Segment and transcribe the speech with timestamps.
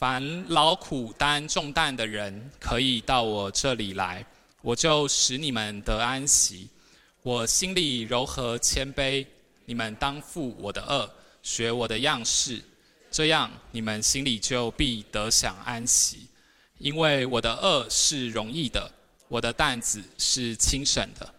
[0.00, 4.24] 凡劳苦担重担的人，可以到我这里来，
[4.62, 6.70] 我就使你们得安息。
[7.20, 9.26] 我心里柔和谦卑，
[9.66, 11.10] 你们当负我的轭，
[11.42, 12.62] 学我的样式，
[13.10, 16.26] 这样你们心里就必得享安息。
[16.78, 18.90] 因为我的轭是容易的，
[19.28, 21.34] 我的担子是轻省的。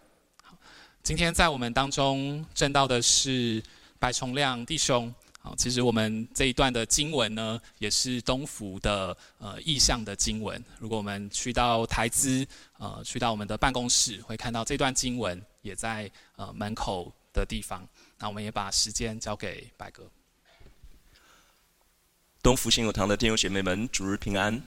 [1.01, 3.63] 今天在我们当中证道的是
[3.97, 5.11] 白崇亮弟兄。
[5.43, 10.63] 好，其实我们这一段的经文呢，也是东福的呃意象的经文。
[10.77, 12.45] 如果我们去到台资，
[12.77, 17.83] 呃，去到我们的办公室，会看到这段经文也在呃门口的地方。
[18.19, 20.07] 那我们也把时间交给白哥。
[22.43, 24.61] 东福信友堂的弟兄姐妹们，主日平安。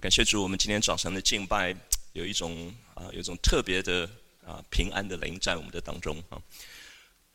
[0.00, 1.76] 感谢主，我们今天早上的敬拜
[2.14, 4.08] 有一种啊，有一种特别的
[4.46, 6.40] 啊平安的临在我们的当中啊。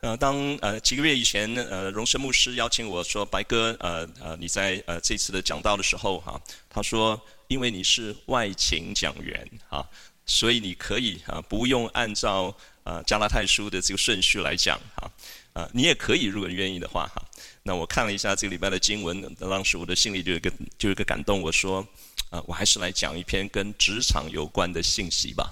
[0.01, 9.83] 呃，当呃几个月以前，呃，荣生牧师邀请我说，白哥，呃呃，你在呃这次的讲道的时候，哈、啊，他说，因为你是外勤讲员，啊，
[10.27, 15.11] 所以你可以啊，不用按照呃加拉太书的这个顺序来讲，哈、
[15.53, 17.25] 啊，啊，你也可以，如果愿意的话，哈、啊，
[17.63, 21.83] 那我看了一下这个礼拜的经文，当时我的心里就有一个就有一个感动，我说，
[22.29, 25.51] 啊，我还是来讲一篇跟职场有关的信息吧，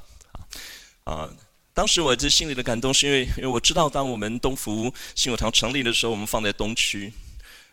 [1.04, 1.30] 啊，啊。
[1.76, 7.12] 当时我这心里的感动，是因为因为我知道，当我们东福信友堂成立的时候，我们放在东区，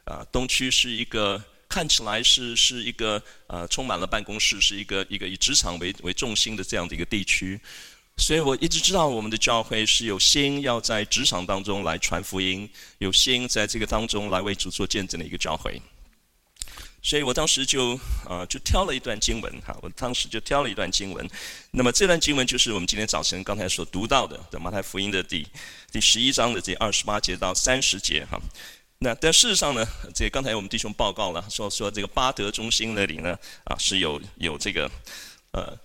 [0.07, 7.61] 啊，东区是一个看起来是是一个呃充满了办公室，是一个一个以职场为为重心的这样的一个地区，
[8.17, 15.81] 所以我一直知道我们的教会是有心要在职场当中来传福音，有心在这个当中来为主做见证的一个教会。
[17.05, 21.29] 所以我当时就啊，就挑了一段经文哈，我当时就挑了一段经文。
[21.73, 25.45] 那么这段经文就是我们今天早晨刚才所读到的，马太福音的第
[25.91, 28.41] 第十一章的这二十八节到三十节哈。
[28.99, 34.89] 那但事实上呢，这刚才我们弟兄报告了，说说这个巴德中心那里呢啊是有有这个
[35.51, 35.77] 呃，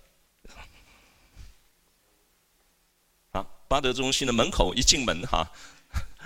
[3.32, 5.50] 啊巴德中心的门口一进门哈，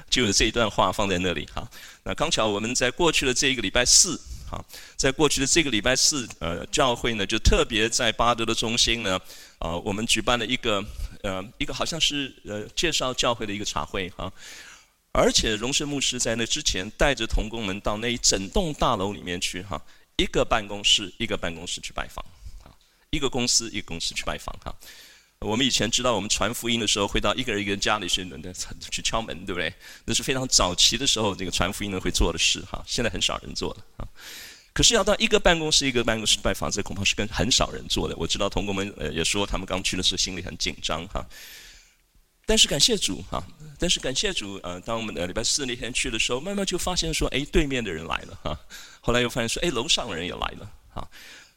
[0.10, 1.66] 就有这一段话放在那里哈。
[2.04, 4.20] 那刚巧我们在过去的这一个礼拜四。
[4.52, 4.64] 啊，
[4.98, 9.20] 在过去的这个礼拜四，呃，教会呢就特别在巴德的中心呢，
[9.60, 10.84] 呃，我们举办了一个，
[11.24, 14.32] 呃，一个好像是呃介绍教会的一个茶会哈，
[15.14, 19.82] 而且荣生牧师在那之前带着同工们到那一整栋大楼里面去哈，
[20.18, 22.26] 一个办公室一个办公室去拜访，
[22.64, 22.76] 啊，
[23.10, 24.76] 一个公司一个公司去拜访哈。
[25.42, 28.24] 我们以前知道，我们传福音的时候会到一个人一个人家里去，
[28.92, 29.74] 去敲门，对不对？
[30.06, 32.84] 那是非常早期的时候，这个传福音的会做的事哈。
[32.86, 34.08] 现在很少人做了啊。
[34.72, 38.16] 可是要到一个办公室一个办公室拜访，这恐怕是跟很少人做的。
[38.18, 41.26] 我知道同工们呃也说，他们刚去的时候心里很紧张哈。
[42.46, 43.44] 但是感谢主哈，
[43.80, 48.60] 但是感谢主呃，当我们的礼拜四那天去的时候，慢慢就发现说，哎，对面的人来了哈。
[49.00, 51.10] 后来又发现说，哎，楼上的人也来了哈。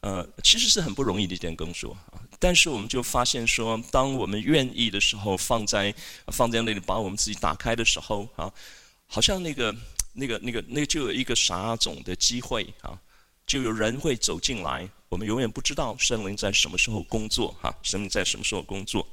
[0.05, 2.21] 呃，其实是很不容易的一件工作啊。
[2.39, 5.95] 但是我们就发现说，当我们愿意的时候，放在
[6.27, 8.53] 放在那里，把我们自己打开的时候啊，
[9.07, 9.75] 好像那个
[10.13, 13.01] 那个那个那个就有一个撒种的机会啊，
[13.47, 14.87] 就有人会走进来。
[15.09, 19.09] 我们永远不知道圣灵在什么时候工作哈，圣灵在什么时候工作。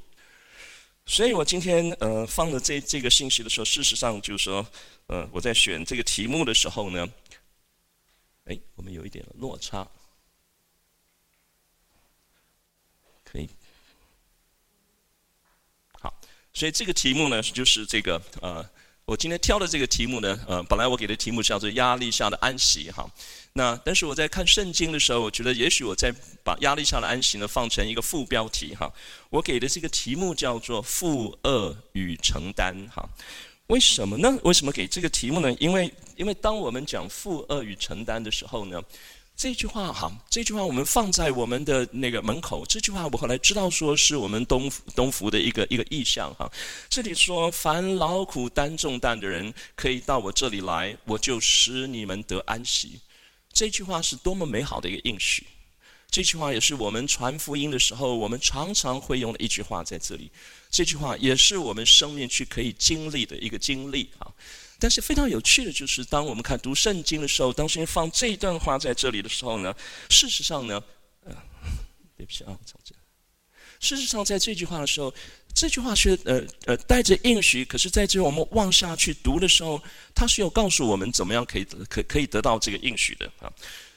[1.06, 4.66] 所以我今天呃放了这这个信息的时候，事实上就是说，
[5.06, 7.08] 呃，我在选这个题目的时候呢，
[8.44, 9.88] 哎，我们有一点落差。
[13.32, 13.48] 可以，
[15.98, 16.12] 好，
[16.52, 18.62] 所以这个题目呢，就是这个呃，
[19.06, 23.10] 我今天挑的这个题目呢，呃，本来我给的题目叫做“压力下的安息”哈。
[23.54, 26.12] 那但是我在看圣经的时候，我觉得也许我在
[26.44, 28.92] 把“压力下的安息”呢放成一个副标题哈。
[29.30, 33.08] 我给的这个题目叫做“负轭与承担”哈。
[33.68, 34.38] 为什么呢？
[34.42, 35.50] 为什么给这个题目呢？
[35.54, 38.82] 因为因为当我们讲“负轭与承担”的时候呢。
[39.36, 42.64] 这句话哈，这句话我们放在我们的那个门口。
[42.66, 46.50] 这句话我后来知道，说是我们东东福的一个一个意象哈。
[46.88, 53.00] 这里说，凡劳苦担重担的人，可以到我这里来，我就使你们得安息。
[53.52, 55.44] 这句话是多么美好的一个应许！
[56.08, 60.30] 这句话也是我们传福音的时候，我们常常会用的一句话在这里。
[60.70, 64.30] 这句话也是我们生命去可以经历的一个经历啊。
[64.82, 69.72] 但是非常有趣的就是，当我们看读圣经的时候，当先放这一段话在这里的时候呢，
[70.10, 70.82] 事实上呢，
[71.24, 71.32] 呃，
[72.16, 72.92] 对不起啊，从这。
[73.78, 75.14] 事实上，在这句话的时候，
[75.54, 79.80] 这句话是呃呃带着应许，可是在这我们往下去读的时候，
[80.16, 83.46] 它是有告诉我们怎么样可以可可以得到这个应许的啊。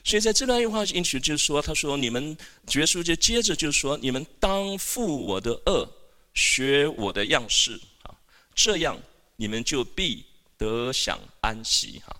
[0.03, 2.37] 所以在这段话应许就是说，他说你们
[2.67, 5.89] 主耶稣就接着就是说，你们当负我的轭，
[6.35, 8.13] 学我的样式啊，
[8.53, 8.95] 这样
[9.35, 10.23] 你们就必。
[10.57, 12.15] 得享安息哈，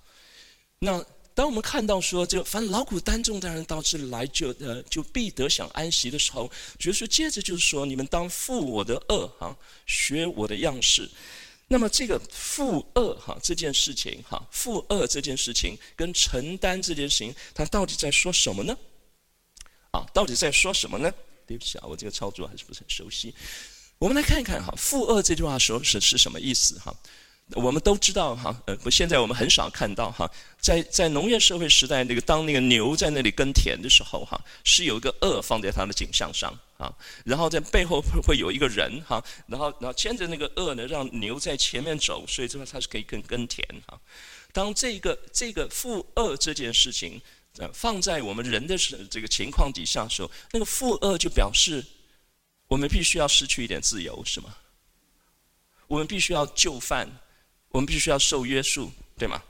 [0.80, 6.50] 那当我们看到说，就凡劳苦担重的人到这里来就，呃就必得享安息的时候，
[6.80, 11.10] 主说接着就是说，你们当负我的恶哈，学我的样式。
[11.68, 18.78] 那么这个负恶哈这件事情哈，负恶这件事情跟承担这件事情，它到底在说什么呢？
[19.92, 21.12] 啊，到底在说什么呢？
[21.48, 23.34] 对不起啊，我这个操作还是不是很熟悉。
[23.98, 26.96] 我们来看一看哈，负恶这句话说是是什么意思哈？
[27.54, 30.28] 我们都知道哈，呃，不，现在我们很少看到哈，
[30.60, 36.92] 在在农业社会时代，那个当那个牛在那里耕田的时候哈，是有一个轭放在它的颈项上啊，
[37.24, 44.00] 然后在背后会有一个人哈，然后然后牵着那个轭呢，让牛在前面走，所以这个它是可以耕耕田哈。
[44.52, 47.22] 当这个这个负轭这件事情
[47.58, 48.76] 呃放在我们人的
[49.08, 51.86] 这个情况底下的时候，那个负轭就表示
[52.68, 54.56] 我们必须要失去一点自由，是吗？
[55.86, 57.08] 我们必须要就范。
[57.76, 59.44] 我们必须要受约束，对吗？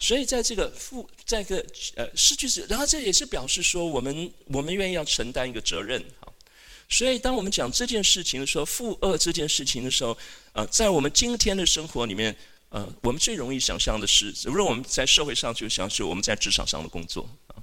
[0.00, 1.64] 所以在这个负，在个
[1.94, 6.32] 呃失去是，然后这也是表示说，我们我们愿意要承担一个责任哈。
[6.88, 10.18] 所以当我们讲这件事情的时候，负恶这件事情的时候，
[10.52, 12.36] 呃，在我们今天的生活里面，
[12.70, 17.62] 呃，我们最容易想象的是，如果我们在社会上就想是我们在职场上的工作啊，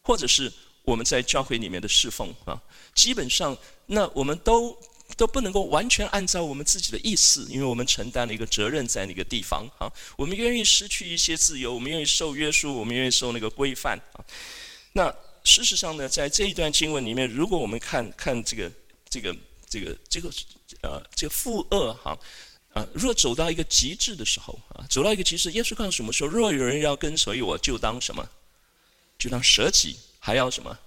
[0.00, 0.50] 或者是
[0.84, 2.58] 我们在教会里面的侍奉啊，
[2.94, 3.54] 基本上
[3.84, 4.74] 那我们都。
[5.16, 9.90] 都不能够完全按照我们自己的意思，因为我们承担了一个责任在那个地方啊。
[10.16, 14.24] 我们愿意失去一些自由，我们愿意受约束，我们愿意受那个规范啊。
[14.92, 15.14] 那
[15.44, 18.70] 事实上呢，在这一段经文里面，如果我们看看这个
[19.08, 19.36] 这个
[19.68, 20.30] 这个这个
[20.82, 22.18] 呃这个负二哈
[22.72, 28.28] 啊，若走到一个极致的时候啊，走到一个极致，耶稣告诉我们说：若有人要跟随我，就当什么？
[29.18, 30.78] 就当舍己，还要什么？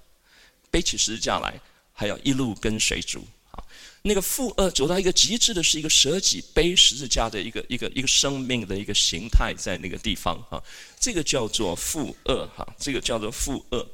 [0.71, 1.59] 背起十字架来，
[1.93, 3.25] 还要一路跟随主。
[4.07, 10.63] 那个负恶走到一个极致的，是一个舍己背十字架的一个一个一个生命的一个形态，在那个地方哈，
[10.99, 13.87] 这个叫做负恶哈，这个叫做负恶。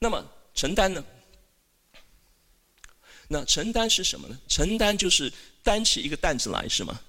[0.00, 1.04] 那么承担呢？
[3.28, 4.36] 那承担是什么呢？
[4.48, 7.00] 承担就是担起一个担子来，是吗？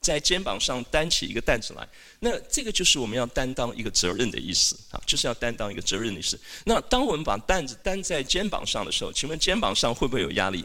[0.00, 1.86] 在肩膀上担起一个担子来，
[2.20, 6.40] 那这个就是我们要担当一个责任的意思啊，就是要担当一个责任的意思。
[6.64, 10.64] 那当我们把担子担在肩膀上的时候，请问肩膀上会不会有压力？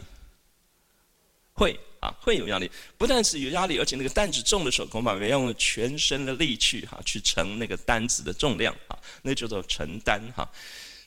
[1.56, 2.70] 会啊，会有压力。
[2.98, 10.46] 不但是有压力，而且那个担子重的时候，恐怕要用全身的力气哈，去承那个担子的重量啊，那叫做承担哈。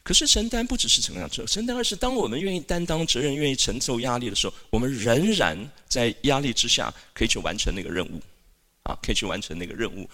[0.01, 5.56] 可是承担不只是承担，承担而是当我们愿意担当责任、愿意承受压力的时候，我们仍然
[5.88, 8.19] 在压力之下可以去完成那个任务
[8.84, 10.10] 啊，可以去完成那个任务。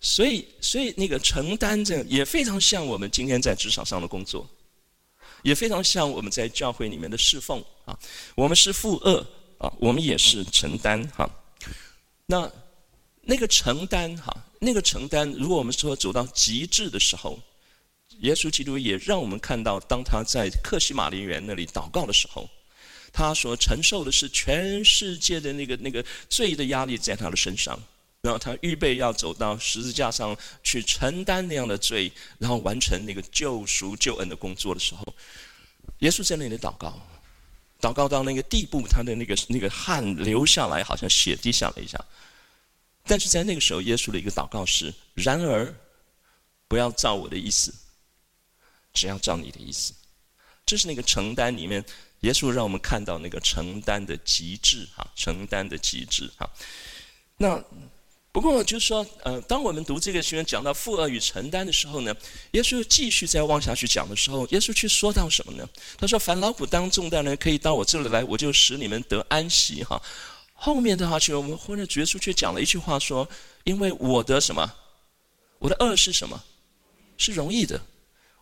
[0.00, 4.48] 所以，所以那个承担这也非常像我们今天在职场上的工作，
[5.42, 7.98] 也非常像我们在教会里面的侍奉啊。
[8.36, 9.26] 我们是负二。
[9.60, 11.28] 啊，我们也是承担哈。
[12.26, 12.50] 那
[13.20, 17.38] 那个承担哈，那个承担，如果我们说走到极致的时候，
[18.20, 22.48] 耶稣基督也让我们看到，当他在克西马林园那里祷告的时候，
[23.12, 27.78] 他所承受的是全世界的那个那个罪的压力在他的身上，
[28.22, 35.14] 然后他预备要走到十字架上去承担那样的罪，然后完成那个救赎救恩的工作的时候，
[35.98, 36.98] 耶稣在那里祷告。
[37.80, 41.98] 祷告到那个地步，他的那个那个汗流下来，好像血滴下来一下。
[43.04, 45.74] 但是在那个时候，耶稣的一个祷告是：然而，
[46.68, 47.74] 不要照我的意思，
[48.92, 49.94] 只要照你的意思。
[50.66, 51.84] 这是那个承担里面，
[52.20, 56.48] 耶稣让我们看到那个承担的极致哈，承担的极致哈。
[57.36, 57.64] 那。
[58.32, 62.14] 不过就是说，呃，当我们读这个经文讲到负恶与承担的时候呢，
[62.52, 65.68] 耶稣继续再往下去讲的时候，耶稣去说到什么呢？
[65.98, 70.00] 他说：“凡劳苦担重担的人，可以到我这里来，我就使你们得安息。”哈，
[70.52, 73.28] 后面的话去，我们或者耶稣却讲了一句话说
[73.64, 74.72] ：“因为我的什么？
[75.58, 76.40] 我的恶是什么？
[77.18, 77.80] 是容易的，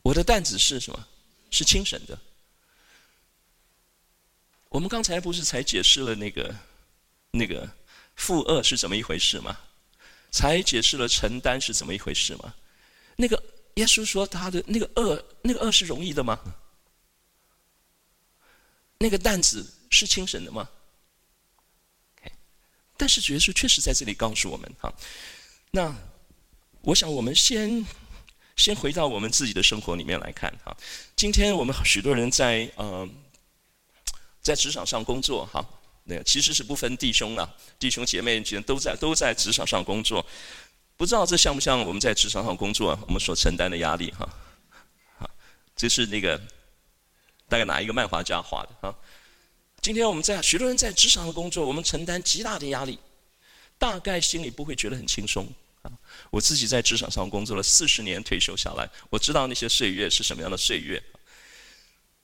[0.03, 1.07] 我的担子是什么？
[1.51, 2.19] 是轻省的。”
[4.69, 6.55] 我们刚才不是才解释了那个
[7.31, 7.67] 那个
[8.15, 9.59] 负恶是怎么一回事吗？
[10.31, 12.55] 才解释了承担是怎么一回事吗？
[13.17, 13.43] 那个
[13.75, 16.39] 耶稣说他的那个恶，那个恶是容易的吗？
[18.99, 20.69] 那个担子是轻省的吗
[22.97, 24.93] 但是耶稣确实在这里告诉我们哈。
[25.71, 25.95] 那
[26.81, 27.87] 我想我们先
[28.57, 30.77] 先回到我们自己的生活里面来看哈。
[31.15, 33.09] 今天我们许多人在呃
[34.43, 35.65] 在职场上工作哈。
[36.09, 37.49] 那其实是不分弟兄啊，
[37.79, 40.25] 弟兄姐妹之间都在都在职场上工作，
[40.97, 44.27] 不知道这像不像我们在职场上工作我们所承担的压力哈？
[45.19, 45.31] 好，
[45.77, 46.41] 这是那个
[47.47, 48.95] 大概哪一个漫画家画的啊？
[49.83, 52.99] 今天我们在许多人在职场上工作，我们承担极大的压力，
[53.77, 55.47] 大概心里不会觉得很轻松
[55.83, 55.93] 啊，
[56.31, 61.03] 我自己在职场上工作了四十年，退休下来，我知道那些岁月是什么样的岁月。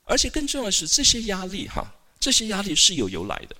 [0.04, 1.86] 而且更重要的是，这些压力哈，
[2.18, 3.56] 这些压力是有由来的，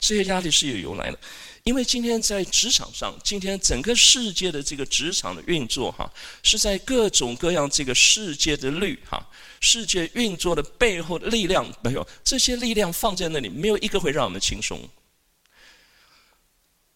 [0.00, 1.18] 这些压力是有由来的。
[1.62, 6.10] 因为今天在职场上，今天整个世界的这个职场的运作哈，
[6.42, 9.22] 是在各种各样这个世界的律哈，
[9.60, 14.88] 世界运作的背后的力量没有这些力量放在那里，没有一个会让我们轻松。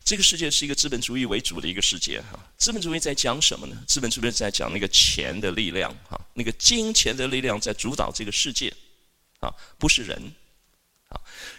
[0.03, 3.77] 这个世界是一个资本主义为主的一个世界哈，资本主义在讲什么呢？
[3.87, 8.73] 资本主义在讲那个钱的力量哈，那个金钱的力量在主导这个世界，
[9.41, 10.33] 啊，不是人，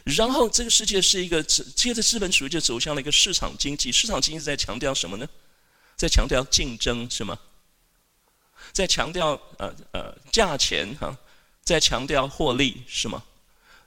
[0.03, 5.27] 然后这个世界是一个接着资本主义就走向了一个市场经济，市场经济在强调什么呢？
[5.95, 7.39] 在强调竞争是吗？
[8.73, 11.17] 在强调呃呃价钱哈，
[11.63, 13.23] 在强调获利是吗？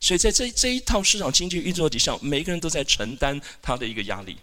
[0.01, 4.39] 所以在这这一套市场经济运作底下，每个人都在承担他的一个压力。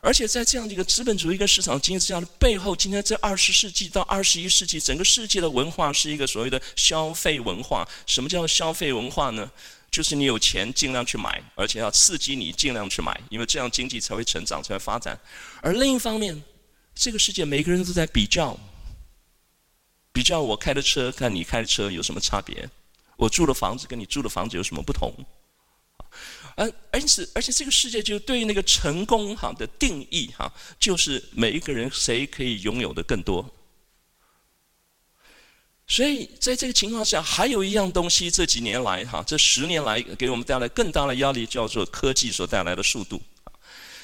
[0.00, 7.88] 而且在这样的一个资本主义跟市场经济之下的背后，今天这二十世纪到二十一世纪，整个世界的文化是一个所谓的消费文化。
[8.06, 9.50] 什么叫消费文化呢？
[9.94, 15.16] 就是你有钱尽量去买，而且要刺激你尽量去买，因为这样经济才会成长，才会发展。
[15.62, 16.42] 而另一方面，
[16.96, 18.58] 这个世界每个人都在比较，
[20.12, 22.68] 比较我开的车跟你开的车有什么差别？
[23.16, 25.14] 我住的房子跟你住的房子有什么不同？
[26.56, 33.48] 而而且而且这个世界就对于那个成功哈的定义哈，就是每一个人谁可以拥有的更多。
[35.94, 43.22] 所以在这个情况下，还有一样东西，这几年来哈，这十年来给我们带来更大的压力，叫做科技所带来的速度。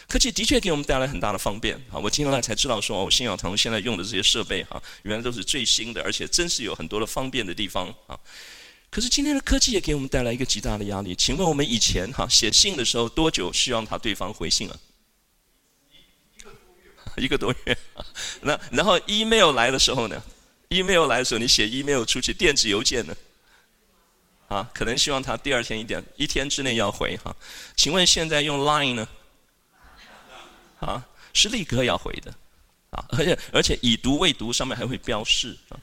[0.06, 1.98] 科技的确给我们带来很大的方便啊！
[1.98, 8.16] 我今天来才知道说，我信仰堂现在用的这些设备哈，原来都是最新的，而且真是有很多的方便的地方啊。
[8.88, 11.12] 可是今天的科技也给我们带来一个极大的压力。
[11.16, 14.78] 请问我们以前哈写信的时候多久希望他对方回信了？
[17.18, 17.76] 一个多月。
[18.42, 20.22] 那然后 email 来的时候呢
[20.70, 23.16] ？email 来的时候，你写 email 出去，电子邮件呢？
[24.48, 27.34] 啊，可能希望他第二天一点一天之内要回哈。
[27.76, 29.08] 请问现在用 line 呢？
[30.80, 32.34] 啊，是立刻要回的。
[32.90, 35.78] 啊，而且而且已读未读上面还会标示啊。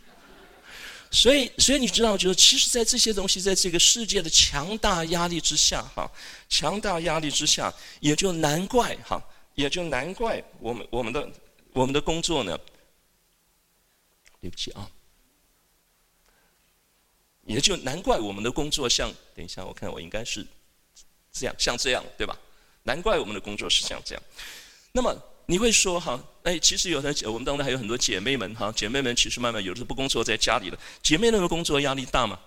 [1.09, 6.11] 所以，所以你知道，就是其实，在这些东西，在这个世界的强大压力之下，哈，
[6.49, 9.17] 强大压力之下，也就难怪，哈，
[9.55, 11.29] 也就难怪我们我们的
[11.71, 12.59] 我们的工作呢，
[14.39, 14.89] 对不起啊，
[17.45, 20.45] 也就难怪我们的工作像，等一下，我看我应该是
[21.31, 22.37] 这样，像这样，对吧？
[22.83, 24.23] 难怪我们的工作是像这样，
[24.91, 25.15] 那么。
[25.49, 32.37] 你会说哈，哎，其实有的我们当中还有很多姐妹们哈，姐妹们其实慢慢有的是不工作在家里的，姐妹们的工作压力大吗？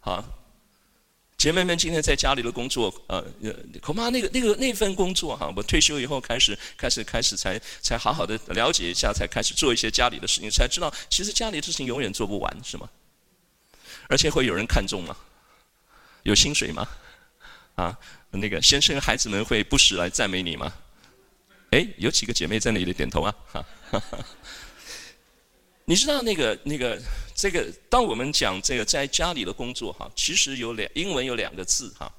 [0.00, 0.24] 好，
[1.38, 3.24] 姐妹们今天在家里的工作，呃，
[3.80, 12.88] 恐怕那个那个那份工作哈，我退休以后开始开始开始才才好好的了解一下，才开始做一些家里的事情，才知道其实家里的事情永远做不完，是吗？
[14.08, 15.16] 而且会有人看重吗？
[16.24, 16.88] 有薪水吗？
[17.76, 17.96] 啊，
[18.30, 20.72] 那个先生孩子们会不时来赞美你吗？
[21.70, 23.32] 哎，有几个姐妹在那里点头啊？
[23.52, 24.18] 哈，哈，哈，
[25.88, 27.00] 你知道那个那个
[27.34, 32.12] 这个，当我们讲这个在家里的工作哈，其实有两英文有两个字哈，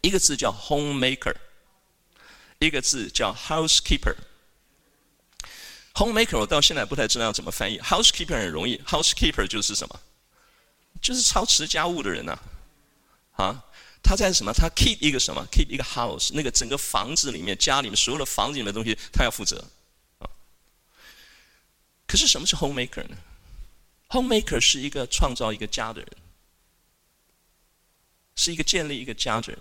[0.00, 1.34] 一个字叫 homemaker，
[2.60, 4.14] 一个字叫 housekeeper。
[5.94, 10.00] homemaker 我到现在不太知道要怎么翻译，housekeeper 很容易，housekeeper 就是什么？
[11.02, 12.38] 就是操持家务的人呐，
[13.32, 13.64] 啊。
[14.04, 14.52] 他在什么？
[14.52, 19.64] 他 keep 一个什么？keep 一个 house，那个整个房子里面、家里面所有的房子里面的东西，他要负责。
[22.12, 23.16] 可是什么是 homemaker 呢
[24.10, 26.10] ？homemaker 是一个创造一个家的人，
[28.36, 29.58] 是一个建立一个家的人。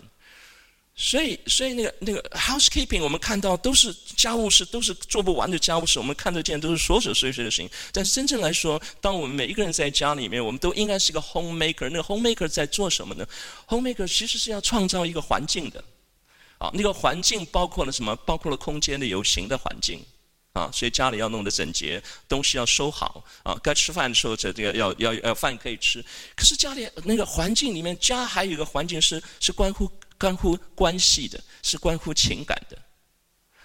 [0.93, 5.97] 所以，所以那个那个 housekeeping，我们看到都是家务事，都是做不完的家务事。
[5.97, 7.69] 我们看得见都是琐琐碎碎的事情。
[7.93, 11.87] 但是真正来说，当我们每一个人在家里面，我们都应该是一个 homemaker。
[11.89, 13.25] 那个 homemaker 在做什么呢
[13.69, 15.81] ？homemaker 其实是要创造一个环境的。
[16.57, 18.13] 啊，那个环境包括了什么？
[18.25, 20.05] 包括了空间的有形的环境。
[20.53, 23.23] 啊，所以家里要弄得整洁，东西要收好。
[23.43, 26.03] 啊，该吃饭的时候这这个要要要饭可以吃。
[26.35, 29.91] 可是家里那个环境里面，家还有一个环境是是关乎。
[30.21, 32.77] 关乎关系的，是关乎情感的。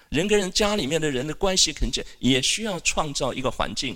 [0.08, 3.94] 人跟人家里面的人的关系，肯定也需要创造一个环境，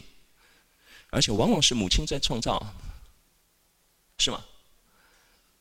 [1.09, 2.63] 而且往往是母亲在创造，
[4.19, 4.45] 是吗？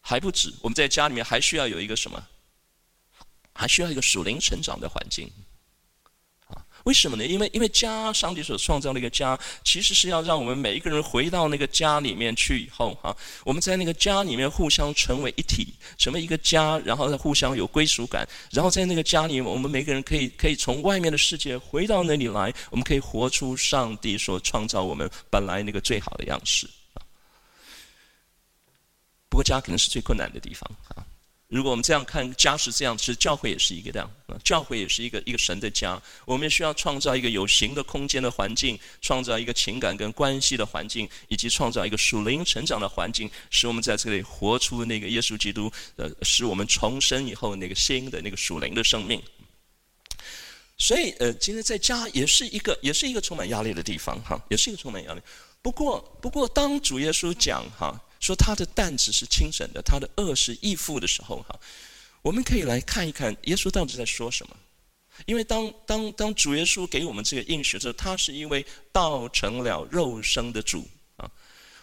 [0.02, 2.22] 还不止，我们在家里面还需要有一个什么？
[3.54, 5.32] 还需要一个属灵成长的环境。
[6.90, 7.24] 为什么呢？
[7.24, 13.16] 因为因为家，上帝所创造的一个家，其实是要让我们每一个人回到那个家里面去以后，哈，
[13.46, 15.68] 我们在那个家里面互相成为一体，
[16.00, 26.68] 成为一个家，然后互相有归属感，然后在那个家里，我们每个人可以可以从外面的世界回到那里来，我们可以活出上帝所创造我们本来那个最好的样式。
[29.30, 31.06] 不过家可能是最困难的地方啊。
[31.50, 34.10] 如果我们这样看，家是这样，其实教会也是一个这样。
[34.44, 36.00] 教会也是一个一个神的家。
[36.24, 49.20] 我们需要创造一个有形的空间的环境，创造一个情感跟关系的环境，以及创造一个属灵成长的环境，使我们在这里活出那个耶稣基督，呃，使我们重生以后那个新的那个属灵的生命。
[50.78, 55.22] 所以，呃，今天在家也是一个，也是一个充满压力的地方，哈，也是一个充满压力。
[55.64, 58.00] 不过，不过，当主耶稣讲，哈。
[58.20, 61.60] 说他的担子是轻省的，他的轭是易负的时候，哈，
[62.22, 64.56] 我们可以来看一看耶稣到底在说什么。
[65.26, 71.30] 因为当当当主耶稣给我们这个应许的时候，他是因为道成了肉身的主啊，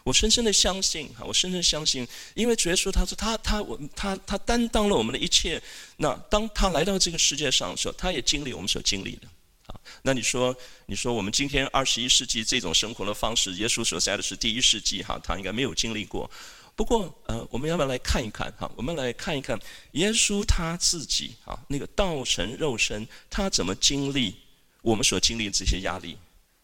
[0.05, 5.63] 我深深的相信哈，我深深相信，因为主耶稣他说他他我他他担当了我们的一切，
[5.99, 9.29] 那当他来到这个世界上的时候，他也经历我们所经历的。
[9.67, 10.57] 啊那你说，
[10.87, 16.31] 你说我们今天二十一世纪这种生活的方式，耶稣所在的是第一世纪哈，他应该没有经历过。
[16.75, 18.71] 不过，呃，我们要不要来看一看哈？
[18.77, 19.59] 我们来看一看
[19.93, 24.37] 耶稣他自己啊，那个道成肉身，他怎么经历
[24.83, 26.19] 我们所经历的这些压力，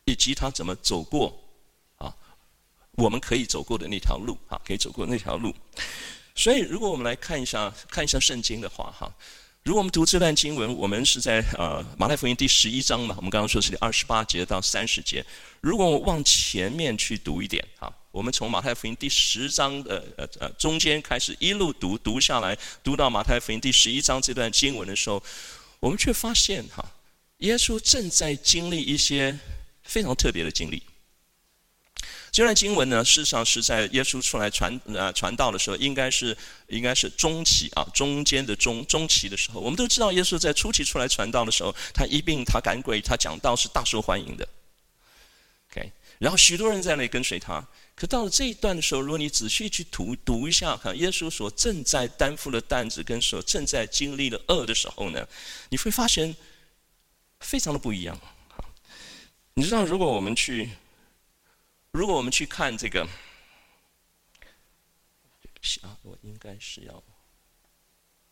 [0.05, 1.43] 以及他怎么走过
[1.97, 2.15] 啊，
[2.93, 5.55] 我们可以走过的那条路啊，可以走过那条路。
[6.35, 9.13] 所以，如果我们来看一下看一下圣经的话哈。
[9.65, 15.25] 如果我们读这段经文，我们是在呃马太福音第十一章嘛，我们刚刚说是第二十八节到三十节。
[15.61, 25.23] 如果我往前面去读一点啊，我们从马太福音第十章的呃呃中间开始一路读读下来，读到马太福音第十一章这段经文的时候，
[25.79, 26.85] 我们却发现哈，
[27.39, 29.39] 耶稣正在经历一些
[29.85, 30.83] 非常特别的经历。
[32.33, 36.35] 这段经文呢，事实上是在耶稣出来传呃传道的时候，应该是
[36.69, 39.61] 应该是中期啊，中间的中中期的时候。
[39.61, 44.49] 我们都知道，耶稣在初期出来传道的时候，他医病，他赶鬼，他讲道是大受欢迎的。
[45.71, 47.63] OK，然后许多人在那里跟随他。
[47.95, 55.29] 可到了这一段的时候，如果你仔细去读读一下，看耶稣所正在担负的担子跟所正在经历的恶的时候呢，
[55.69, 56.35] 你会发现
[57.41, 58.19] 非常的不一样。
[59.53, 60.71] 你知道，如果我们去。
[61.93, 63.07] 如果我们去看这个，
[65.41, 67.03] 对不起啊，我应该是要。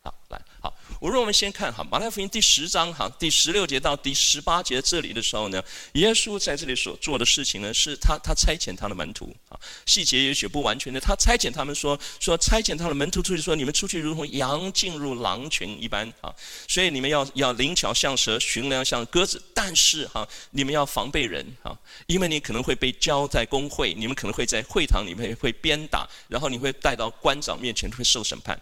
[0.03, 16.33] 好，来，好，我让我们先看哈，马太福音第十章哈，第十六节到第十八节这里的时候呢，耶稣在这里所做的事情呢，是他他差遣他的门徒啊，细节也许不完全的，他差遣他们说说差遣他的门徒出去说，你们出去如同羊进入狼群一般啊，
[16.67, 28.59] 所以你们要要灵巧像蛇，驯良像鸽子，但是哈，你们要防备人啊，因为你可能会被交在公会，你们可能会在会堂里面会鞭打，然后你会带到官长面前会受审判。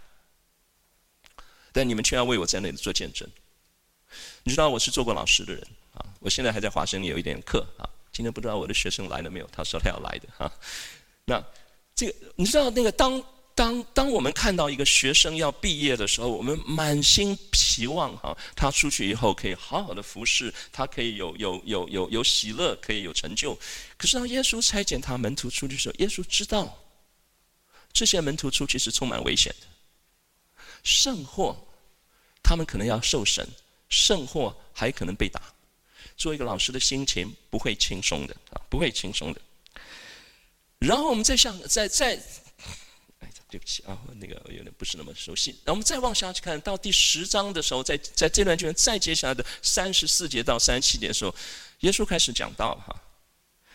[1.71, 3.27] 但你们却要为我在那里做见证。
[4.43, 7.87] 你知道我是做过老师的人啊，我现在还在华生里有一点课啊。
[8.11, 9.47] 今天不知道我的学生来了没有？
[9.51, 10.51] 他说他要来的哈。
[11.25, 11.43] 那
[11.93, 23.53] 这个你知道那个当当当我们看到一个学生要毕业的时候，我们满心期望哈，他出去以后可以好好的服侍，他可以有有有有有喜乐，可以有成就。
[23.95, 26.77] 可是当耶稣差遣他门徒出去的时候，耶稣知道
[27.93, 29.67] 这些门徒出去是充满危险的。
[30.83, 31.55] 甚或，
[32.41, 33.47] 他们可能要受审，
[33.89, 35.41] 甚或还可能被打。
[36.17, 39.41] 做一个老师的心情不会轻松的啊，不会轻松的。
[40.79, 42.15] 然后我们再向再再，
[43.19, 45.51] 哎，对不起啊，那个有点不是那么熟悉。
[45.63, 51.33] 然后我们再往下去看到第十章的时候，在在这段经文再接下来的三十四节到三十七节的时候，
[51.81, 52.95] 耶稣开始讲道哈。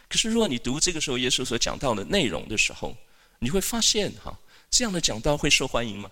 [0.08, 2.94] 可是如果你读这个时候耶稣所讲到的内容的时候，
[3.38, 4.38] 你会发现哈，
[4.70, 6.10] 这样的讲道会受欢迎吗？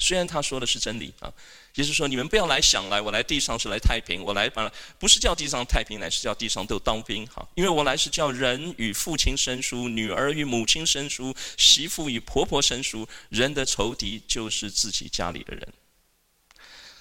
[0.00, 1.32] 虽然他说的是真理啊，
[1.74, 7.46] 也就是说，你们不要来想来，我来地上是来太平，我来把不是叫地上太平，乃是叫地上都当兵哈。
[7.56, 13.06] 因为我来是叫人与父亲生疏，女儿与母亲生疏，媳妇与婆婆生疏。
[13.28, 15.68] 人的仇敌就是自己家里的人。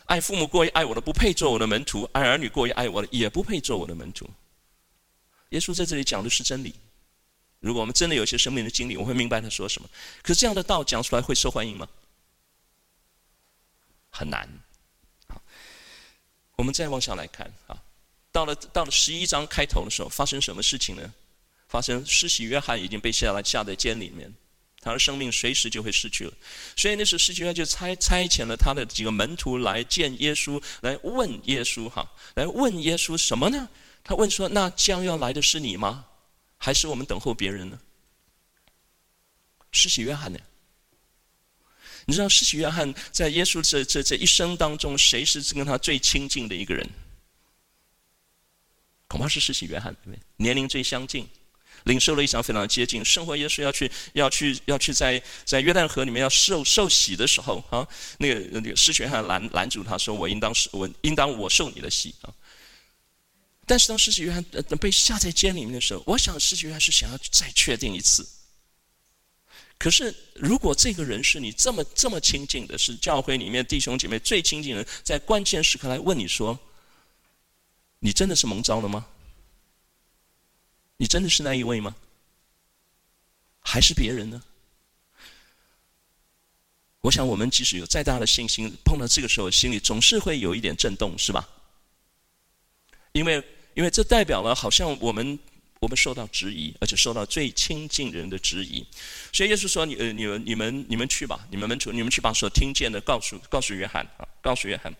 [0.05, 4.27] 爱父母过于爱我的，不配做我的门徒；爱儿女过于爱我的，也不配做我的门徒。
[5.49, 6.73] 耶稣在这里讲的是真理。
[7.59, 9.87] 如果我们真的有些生命的经历，我会明白他说什么。
[10.23, 11.87] 可是这样的道讲出来会受欢迎吗？
[14.17, 14.49] 很难，
[15.27, 15.39] 好，
[16.55, 17.77] 我们再往下来看啊，
[18.31, 21.13] 到了到了十一章开头的时候，发生什么事情呢？
[21.67, 24.33] 发生施洗约翰已经被下来下在监里面，
[24.81, 26.33] 他的生命随时就会失去了。
[26.75, 33.69] 所以那时候，使徒约翰就差差遣了他的几个门徒来见耶稣，来问耶稣哈，来问耶稣什么呢？
[34.03, 36.05] 他问说：“那将要来的是你吗？
[36.57, 37.79] 还是我们等候别人呢？”
[39.71, 40.39] 施洗约翰呢？
[42.07, 46.89] 你知道施洗约翰在耶稣这这这一生当中，谁是跟他最亲近的一个人？
[49.09, 50.19] 恐怕是施洗约翰，对不对？
[50.37, 51.27] 年龄最相近，
[51.83, 53.03] 领受了一场非常接近。
[53.03, 57.85] 生活耶稣要去要去要去在在约旦河里面要受受洗的时候啊，
[58.19, 62.33] 那个那个施洗约翰拦拦住他说：“我应当是我应当我受你的洗啊。”
[63.67, 64.41] 但是当施洗约翰
[64.79, 68.25] 被下在监里面的时候，我想施洗约翰是想要再确定一次。
[69.79, 76.57] 可是，如果这个人是你这么这么亲近的，是教会里面弟兄姐妹最亲近的人，在关键时刻来问你说
[77.99, 79.05] ：“你真的是蒙召了吗？
[80.97, 81.95] 你真的是那一位吗？
[83.59, 84.41] 还是别人呢？”
[87.01, 91.47] 我想，我们即使有再大的信心，碰到这个时候，心里总是会有一点震动，是吧？
[93.11, 93.43] 因为，
[93.75, 95.37] 因为这代表了好像我们。
[95.79, 98.85] 我们受到质疑，而且受到最亲近人的质疑，
[99.31, 104.93] 所以耶稣说：“你呃，你们、你们、你们去吧，你们门徒，你们去把所听见的告诉告诉约翰啊，告诉约翰。”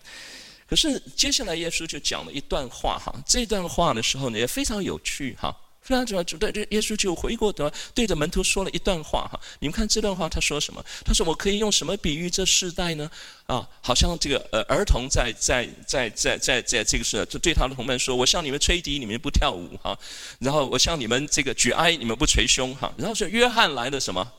[0.68, 5.56] 可是接下来耶稣就讲了一段话哈，这段话的时候呢也非常有趣哈。
[5.88, 9.40] 非常主要，对对，耶稣就回过头对着门徒说了一段话哈。
[9.58, 10.84] 你们看这段话，他说什么？
[11.02, 13.10] 他说：“我可以用什么比喻这世代呢？
[13.46, 19.98] 啊，好像这个呃儿童在在在在在在这个时候，就对他的同伴说：‘我向你们吹笛，你们不跳舞哈。’
[20.40, 22.92] 然后我向你们这个举哀，你们不捶胸哈。
[22.98, 24.30] 然后说约翰来了什么？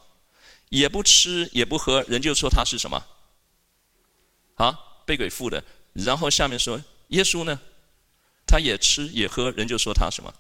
[0.70, 3.04] 也不吃也不喝，人就说他是什么？
[4.54, 5.64] 啊，被鬼附的。
[5.94, 7.60] 然后下面说耶稣呢，
[8.46, 10.32] 他也吃也喝，人就说他什么？”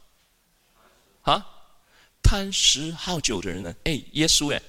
[1.22, 1.46] 啊，
[2.22, 3.76] 贪食好酒的人呢？
[3.84, 4.62] 哎，耶稣哎，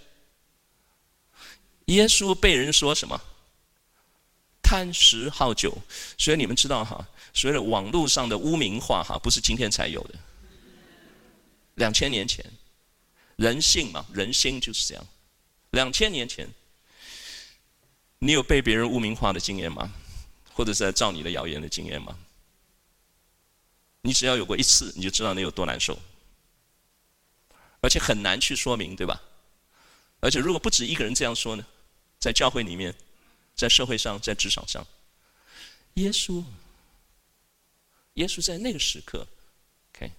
[1.86, 3.20] 耶稣被人说什么？
[4.62, 5.76] 贪食好酒，
[6.16, 10.14] 所以你们知道哈，所谓的网络上的污名化哈，不是今天才有的，
[11.74, 12.44] 两千年前，
[13.36, 15.06] 人性嘛，人心就是这样。
[15.70, 16.48] 两千年前，
[18.18, 19.92] 你有被别人污名化的经验吗？
[20.52, 22.16] 或者是在造你的谣言的经验吗？
[24.02, 25.98] 你只要有过一次，你就知道你有多难受。
[27.80, 29.20] 而且很难去说明，对吧？
[30.20, 31.64] 而且如果不止一个人这样说呢，
[32.18, 32.94] 在教会里面，
[33.56, 34.86] 在社会上，在职场上，
[35.94, 36.44] 耶稣，
[38.14, 39.26] 耶稣在那个时刻
[39.94, 40.12] ，OK，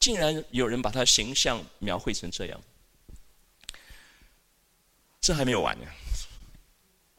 [0.00, 2.60] 竟然有人把他形象描绘成这样，
[5.20, 5.86] 这还没有完呢，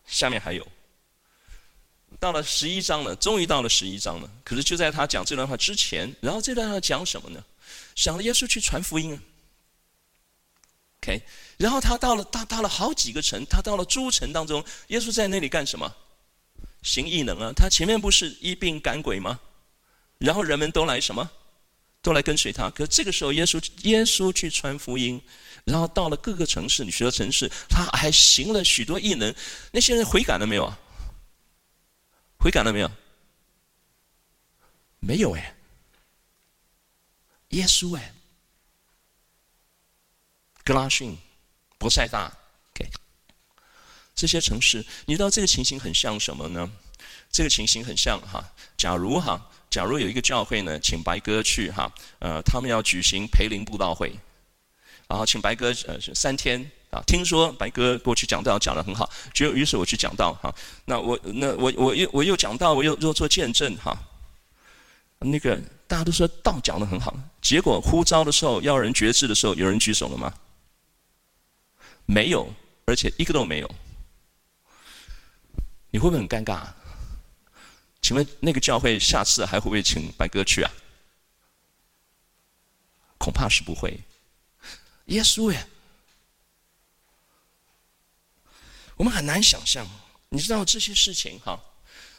[0.05, 0.67] 下面还有，
[2.19, 4.29] 到了十一章了，终于到了十一章了。
[4.43, 7.41] 可是就在他讲这段话之前，然后这段话讲什么呢？
[7.95, 9.21] 想着耶稣去传福音啊。
[11.07, 11.21] OK，
[11.57, 15.95] 然后他到了，他到了好几个城，他到了诸城当中，耶稣在那里干什么？
[16.83, 17.53] 行异能啊！
[17.55, 19.39] 他前面不是医病赶鬼吗？
[20.17, 21.31] 然后人们都来什么？
[22.01, 22.69] 都来跟随他。
[22.69, 25.21] 可这个时候，耶稣耶稣去传福音，
[25.63, 29.33] 然后到了各个城市，许多城市，他还行了许多异能。
[29.71, 30.77] 那些人悔改了没有啊？
[32.37, 32.91] 悔改了没有？
[34.99, 35.55] 没有哎。
[37.49, 38.13] 耶稣哎。
[40.67, 41.17] 格拉逊、
[41.77, 42.29] 博塞大
[42.73, 42.89] ，OK，
[44.13, 46.69] 这些城市，你知道这个情形很像什么呢？
[47.31, 48.43] 这个情形很像哈，
[48.75, 54.13] 假如哈，假如有一个教会呢，请白哥去哈，呃，他们要举行培灵布道会，
[55.07, 60.53] 然后请白哥呃三天啊，听说白哥过去讲道讲得很好，就于是我去讲道哈，
[60.83, 63.97] 那我那我我又我又讲道，我又又做见证哈，
[65.19, 65.55] 那个
[65.87, 70.33] 大家都说道讲得很好，结果呼召的时候要人决志的时候，有人举手了吗？
[72.07, 72.51] 没有，
[72.85, 73.75] 而且一个都没有。
[75.91, 76.67] 你会不会很尴尬？
[78.01, 80.71] 请问那个教会下次还会不会请白哥去啊？
[83.17, 83.99] 恐怕是不会。
[85.05, 85.67] 耶稣耶，
[88.95, 89.85] 我们很难想象。
[90.29, 91.59] 你知道这些事情哈，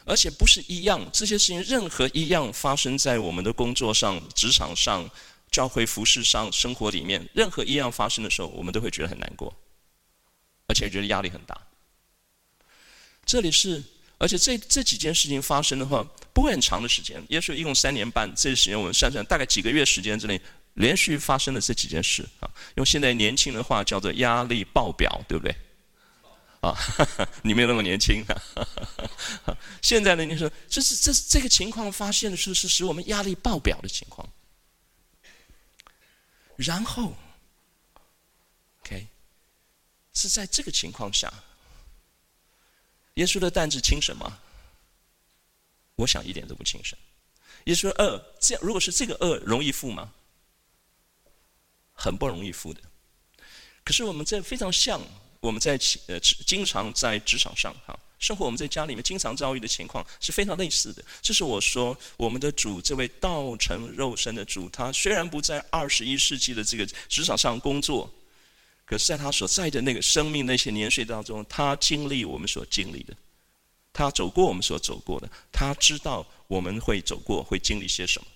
[0.05, 5.09] 而且不是一样，这些事情任何一样发生在我们的工作上、职场上、
[5.51, 9.55] 教会服事上、生活里面，任何一样发生的时候，我们都会觉得很难过。
[10.69, 11.59] 而且觉得压力很大。
[13.25, 13.83] 这里是，
[14.17, 16.03] 而且这这几件事情发生的话，
[16.33, 17.21] 不会很长的时间。
[17.29, 20.39] 耶稣一共三年半，这个时间我们算算，大概几个月时间之内，
[20.75, 22.49] 连续发生了这几件事啊。
[22.75, 25.55] 用现在年轻的话叫做压力爆表，对不对？
[26.61, 26.75] 啊，
[27.43, 29.57] 你没有那么年轻啊。
[29.81, 34.27] 现在呢，你说这是这这个情况发现的是是使我们压力爆表的情况。
[36.55, 37.15] 然后。
[40.19, 41.31] 是在这个情况下，
[43.13, 44.39] 耶稣的担子轻省吗？
[45.95, 46.99] 我想一点都不轻省。
[47.65, 50.11] 耶稣的轭，这样如果是这个轭容易负吗？
[51.93, 52.81] 很不容易负的。
[53.83, 55.01] 可是我们这非常像
[55.39, 57.97] 我们在呃经常在职场上哈。
[58.19, 61.01] 生活我们在家里面经常遭遇的情况是非常类似的。
[61.21, 68.13] 这是我说我们的主，这位道成肉身的主，他虽然不在二十一世纪的这个职场上工作，
[68.89, 73.15] 可是在他所在的那个生命那些年岁当中，他经历我们所经历的，
[73.93, 78.27] 他走过我们所走过的，他知道我们会走过会经历些什么。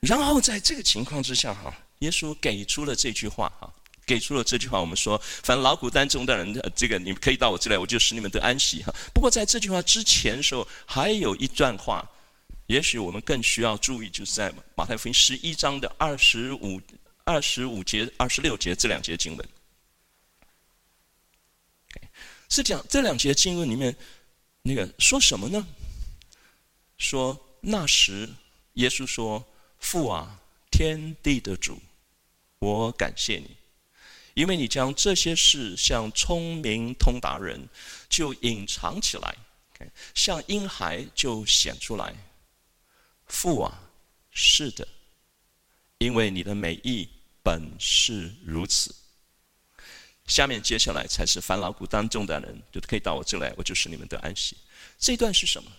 [0.00, 3.70] 然后在这个情况之下哈，耶稣给出了这句话哈。
[4.06, 8.90] 给出了这句话，我们说：“凡劳苦担重的人，这个你们可以到我这来，我就使你们得安息。”哈。
[9.12, 12.02] 不过在这句话之前的时候，还有一段话，
[12.68, 16.80] 也许我们更需要注意，就是在马太福音十一章的二十五、
[17.28, 19.48] 二十五节、二十六节这两节经文。
[22.48, 23.94] 是讲这两节经文里面，
[24.62, 25.66] 那个说什么呢？
[26.96, 28.26] 说那时
[28.74, 29.46] 耶稣说
[29.78, 31.78] ：“父啊，天地的主，
[32.60, 33.54] 我感谢你。”
[34.32, 37.68] 因为你将这些事向聪明通达人
[38.08, 39.36] 就隐藏起来，
[40.14, 42.14] 向婴孩就显出来。
[43.26, 43.82] 父啊，
[44.30, 44.88] 是的，
[45.98, 47.06] 因为你的美意
[47.48, 48.94] 本是如此。
[50.26, 54.54] 下面接下来才是烦劳苦当中的人，就可以到我这来，我就是你们的安息。
[54.98, 55.72] 这段是什么？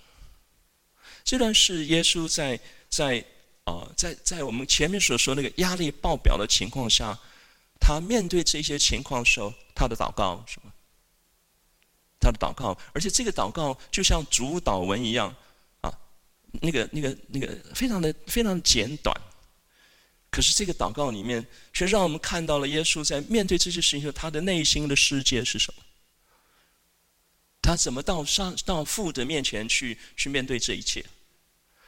[1.24, 3.24] 这段是耶稣在在
[3.66, 7.18] 啊、在在我们前面所说那个压力爆表的情况下。
[7.82, 10.72] 他面对这些情况的时候，他的祷告什么？
[12.20, 15.34] 他的祷告，而且这个祷告就像主祷文一样
[15.80, 15.90] 啊，
[16.62, 19.16] 那个、那个、那个，非常的、非常简短。
[20.32, 25.84] 可是这个祷告里面，却让我们看到了耶稣在面对这些事情时，他的内心的世界是什么？
[27.62, 31.06] 他怎么到上到父的面前去去面对这一切，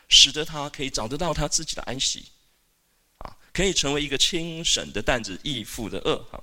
[0.09, 2.25] 使得他可以找得到他自己的安息。
[3.19, 6.41] 啊可以成为一个轻省的担子，易负的轭哈，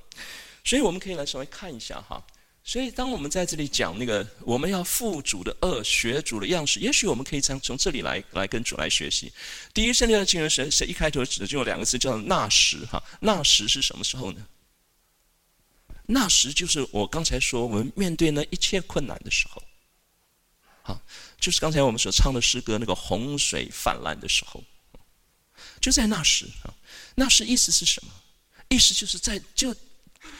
[0.62, 2.24] 所以我们可以来稍微看一下哈。
[2.68, 9.32] 所以当我们在这里讲那个我们要负主的恶，学主的样式，也许我们可以从从这里来来跟主来学习。
[9.72, 14.46] 第一圣经的经文是是一开头指的就有两个字叫那时哈，那时是什么时候呢？
[16.04, 19.62] 那时就是我刚才说我们面对那一切困难的时候，
[20.82, 21.00] 好，
[21.40, 24.62] 就是刚才我们所唱的诗歌那个洪水泛滥的时候，
[25.80, 26.74] 就在那时啊。
[27.14, 28.12] 那时意思是什么？
[28.68, 29.74] 意思就是在就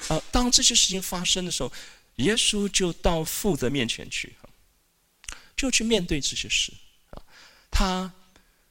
[0.08, 1.72] 啊，当这些事情发生的时候，
[2.18, 4.36] 耶稣就到父的面前去，
[5.56, 6.72] 就去面对这些事
[7.10, 7.22] 啊。
[7.70, 8.12] 他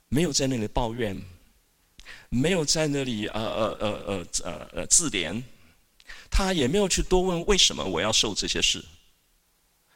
[0.08, 1.22] 没有在那里抱怨，
[2.30, 5.44] 没有在那里呃呃呃呃呃呃自怜，
[6.30, 8.84] 他也没有去多问为什么我要受这些事。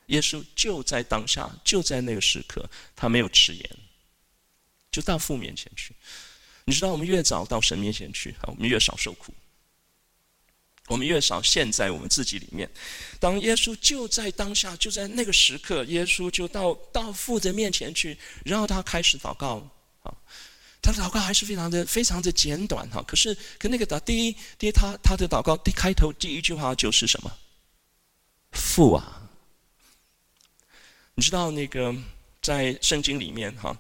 [0.08, 3.70] 耶稣就在当下，就在那个时刻，他没有迟延，
[4.92, 5.96] 就到父面前去。
[6.66, 9.34] 你知道，我们越早到神面前去，我们越少受苦。
[10.92, 12.70] 我们越少陷在我们自己里面。
[13.18, 19.66] 当耶稣就在当下，就在那个时刻，耶稣就到到父的面前去，然后他开始祷告。
[20.04, 20.12] 啊，
[20.82, 23.02] 他的祷告还是非常的非常的简短哈。
[23.08, 27.32] 可是，可那个的第一，第一，他他的祷告第开头第一句话就是什么？
[28.52, 29.30] 父啊！
[31.16, 31.96] 你知道那个
[32.42, 33.74] 在圣经里面哈。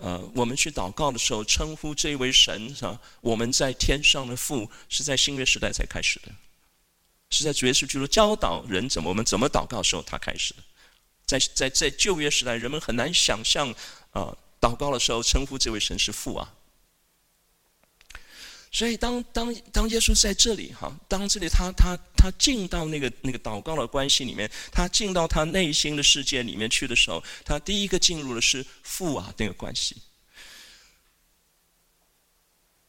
[0.00, 6.30] 呃，我们去祷告的时候，称呼这位神哈，我们在天上的父，是在新约时代才开始的，
[7.30, 10.62] 是在主耶稣基督教导人怎么我们怎么祷告的时候，他开始的。
[11.26, 13.70] 在在在旧约时代，人们很难想象
[14.12, 16.54] 啊，祷告的时候称呼这位神是父啊。
[18.72, 29.96] 所以当当当耶稣在这里哈，当这里他他他进到那个那个祷告的关系里面，他进到他内心的世界里面去的时候，他第一个进入的是父啊那个关系。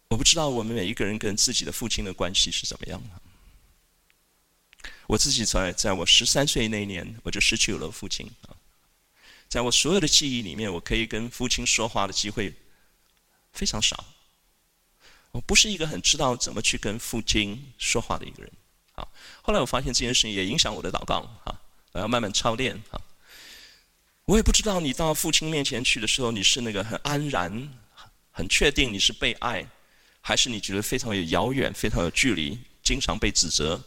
[0.10, 3.29] 我不知道我们每一个人跟自己的父亲的关系是怎么样的。
[5.10, 8.54] 我自己在在我十三岁那年，我就失去了父亲啊。
[9.48, 12.54] 在我所有的记忆里面，我可以跟父亲说话的机会
[13.52, 14.06] 非常少。
[15.32, 18.52] 我不是一个很知道怎么去跟父亲说话的一个人，
[18.93, 19.08] 啊，
[19.41, 21.60] 后来我发现这件事情也影响我的祷告，啊，
[21.93, 23.02] 我要慢慢操练，啊，
[24.26, 27.74] 我也不知道你到父亲面前去的时候，你是那个很安然、
[28.30, 29.67] 很确定你是被爱，
[30.22, 33.84] 还是你觉得非常有遥远、非常有距离，经常被指责，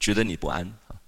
[0.00, 0.98] 觉得你不安，啊，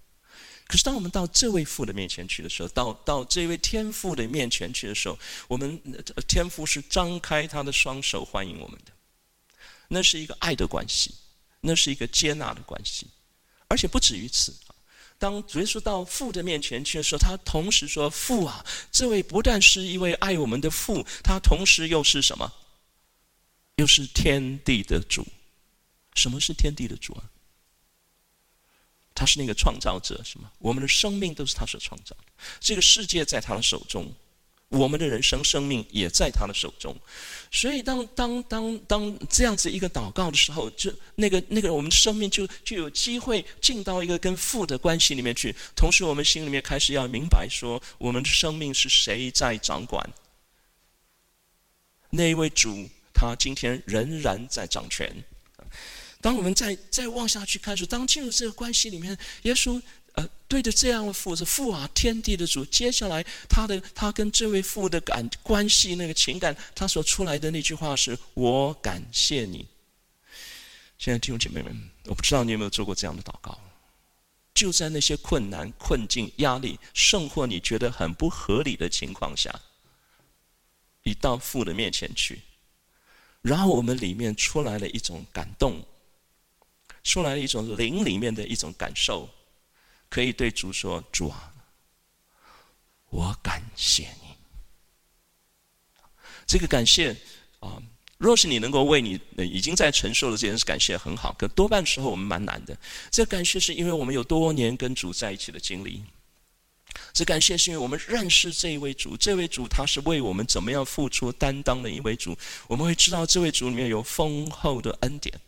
[0.67, 5.81] 可是当我们到这位父的面前去的时候，到到这位天父的面前去的时候，我们
[6.29, 8.93] 天父是张开他的双手欢迎我们的。
[9.89, 11.15] 那是一个爱的关系，
[11.61, 13.07] 那是一个接纳的关系，
[13.69, 14.55] 而且不止于此。
[15.19, 22.53] 当主耶稣到父的面前去的时候，他同时说：“父啊，这位不但是一位爱我们的父，他同时又是什么？
[23.77, 25.27] 又是天地的主。
[26.15, 27.25] 什么是天地的主啊？
[29.15, 30.51] 他是那个创造者，是吗？
[30.59, 34.13] 我们的生命都是他所创造的，这个世界在他的手中。”
[34.73, 36.97] 我们的人生生命也在他的手中，
[37.51, 45.55] 所以当当当当这样子一个祷告的时候，就那个那个我们的生命就就有机会进到一个跟父的关系里面去。
[45.77, 50.11] 同时，我们心里面开始要明白说，我们的生命是谁在掌管？
[52.09, 55.23] 那一位主，他今天仍然在掌权。
[56.23, 59.79] 当我们再再往下去看，说当进入这个关系里面，耶稣。
[60.15, 62.63] 呃，对着这样的父是父啊，天地的主。
[62.67, 69.67] 接下来，他的他跟这位父的感关系那个情感，他所出来的那句话是：“我感谢你。”
[71.01, 73.59] 现在弟兄姐妹们，我不知道你有没有做过这样的祷告？
[74.53, 79.63] 就在那些困难、困境、压力，甚或你觉得很不合理的情况下，
[81.05, 82.43] 你到父的面前去，
[83.41, 85.83] 然后我们里面出来了一种感动，
[87.03, 89.29] 出来了一种灵里面的一种感受。
[90.09, 91.55] 可以对主说：“主啊，
[93.09, 94.37] 我感谢你。”
[96.47, 97.17] 这个感谢
[97.61, 97.83] 啊，
[98.19, 101.33] 若是你能够为你已经在承受的这件事感谢，很好。
[101.39, 102.77] 可多半时候我们蛮难的。
[103.11, 106.05] 这感谢是因为我们有多年跟主在一起的经历。
[107.15, 112.37] 这感谢是因为我们认识这一位主，这位主他是为我们怎么样付出担当的一位主。
[112.69, 115.41] 我们会知道这位主里面有丰厚的恩典。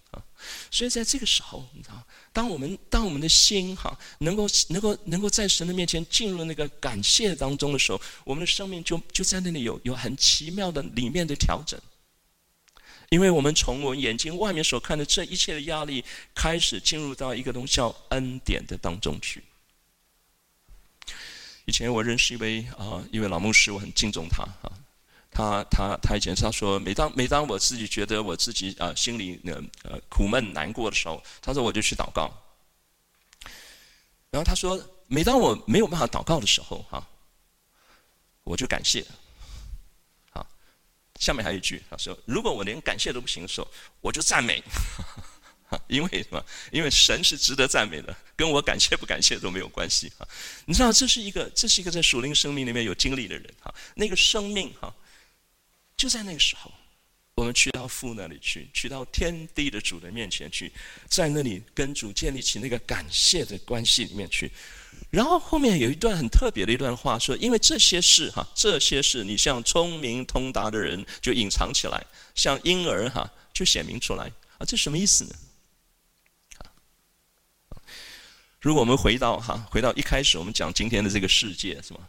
[0.70, 2.06] 所以在这个时候，你知道。
[2.32, 11.80] 当我们当我们的心哈能够能够能够在神的面前进入那个感谢当中的时候，我们的生命就就在那里有有很奇妙的里面的调整，
[13.10, 16.04] 因为我们从我们眼睛外面所看的这一切的压力，
[16.34, 19.44] 开始进入到一个东西叫恩典的当中去。
[21.66, 24.83] 以前我认识一位啊一位老牧师，我很敬重他啊。
[25.34, 32.32] 他他他以前他说，每当每当我自己觉得我自己啊、心里呢呃苦闷难过的时候，他说我就去祷告。
[34.30, 37.04] 然后他说，每当我没有办法祷告的时候哈、
[38.44, 39.04] 我就感谢。
[40.30, 40.46] 好，
[41.20, 43.68] 下面还有一句，他说，如果我连感谢都不行的时候，
[44.00, 44.62] 我就赞美。
[45.88, 46.44] 因为什么？
[46.70, 50.28] 因为神是值得赞美的，跟我感谢不感谢都没有关系哈。
[50.66, 54.94] 你知道，这是一个这是一个在属灵生命里面有经历的人哈，那个生命哈。
[55.96, 56.72] 就在那个时候，
[57.36, 60.70] 我们去到父那里去，去到天地的主的面前去，
[61.08, 64.50] 在那里跟主建立起那个感谢的关系里面去。
[65.10, 72.04] 然后后面有一段很特别的一段话，说：因为这些事哈，这些事你像聪明通达的人就隐藏起来，
[72.34, 75.34] 像婴儿哈就显明出来啊，这什么意思呢？
[78.60, 82.00] 如果我们回到哈，回到一开始我们讲今天的这个世界是吗？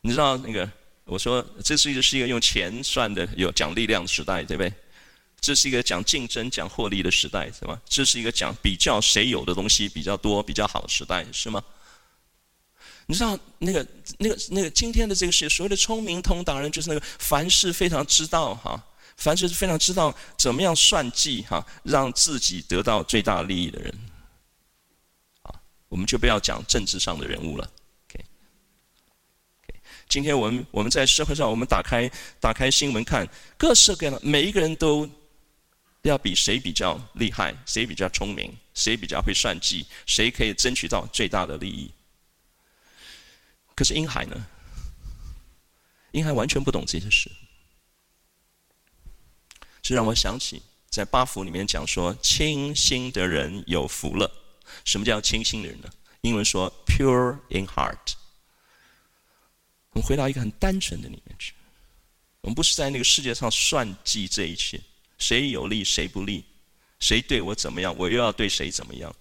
[0.00, 0.70] 你知道那个？
[1.12, 4.72] 我说，这是一个是一个用钱算的，有讲力量的时代，对不对？
[5.42, 7.78] 这是一个讲竞争、讲获利的时代，是吗？
[7.86, 11.62] 这是一个讲比较谁有的东西比较多、比较好的时代，是吗？
[13.04, 13.86] 你知道那个、
[14.18, 18.82] 那个、那个今天的这个世界，所谓的聪明通达人，就是那个凡事非常知道哈，
[19.18, 23.94] 凡事非常知道怎么样算计哈，让自己得到最大利益的人。
[25.42, 25.52] 啊，
[25.88, 27.70] 我们就不要讲政治上的人物了。
[30.12, 32.06] 今天我们我们在社会上，我们打开
[32.38, 35.08] 打开新闻看，各式各样的，每一个人都
[36.02, 41.90] 要比谁比较厉害，谁比较聪明，谁比较会算计，谁可以争取到最大的利益。
[43.74, 44.46] 可是婴孩呢？
[46.10, 47.30] 婴孩完全不懂这些事，
[49.80, 54.30] 这让我想起在八福里面讲说，清心的人有福了。
[54.84, 55.88] 什么叫清心的人呢？
[56.20, 57.96] 英文说 pure in heart。
[59.92, 61.52] 我们回到一个很单纯的里面去，
[62.40, 64.80] 我们不是在那个世界上算计这一切，
[65.18, 66.44] 谁有利谁不利，
[66.98, 69.14] 谁对我怎么样，我又要对谁怎么样。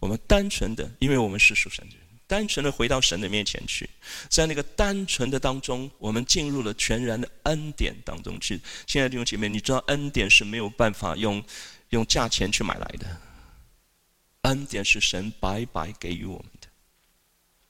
[0.00, 3.88] 我们单纯的，因为我们是属神的人，单纯的回到神的面前去，
[4.28, 8.60] 在那个单纯的当中，我们进入了全然的恩典当中去。
[8.86, 11.42] 亲爱的弟兄姐妹，你知道恩典是没有办法用
[11.90, 13.20] 用价钱去买来的，
[14.42, 16.46] 恩典是神白白给予我们。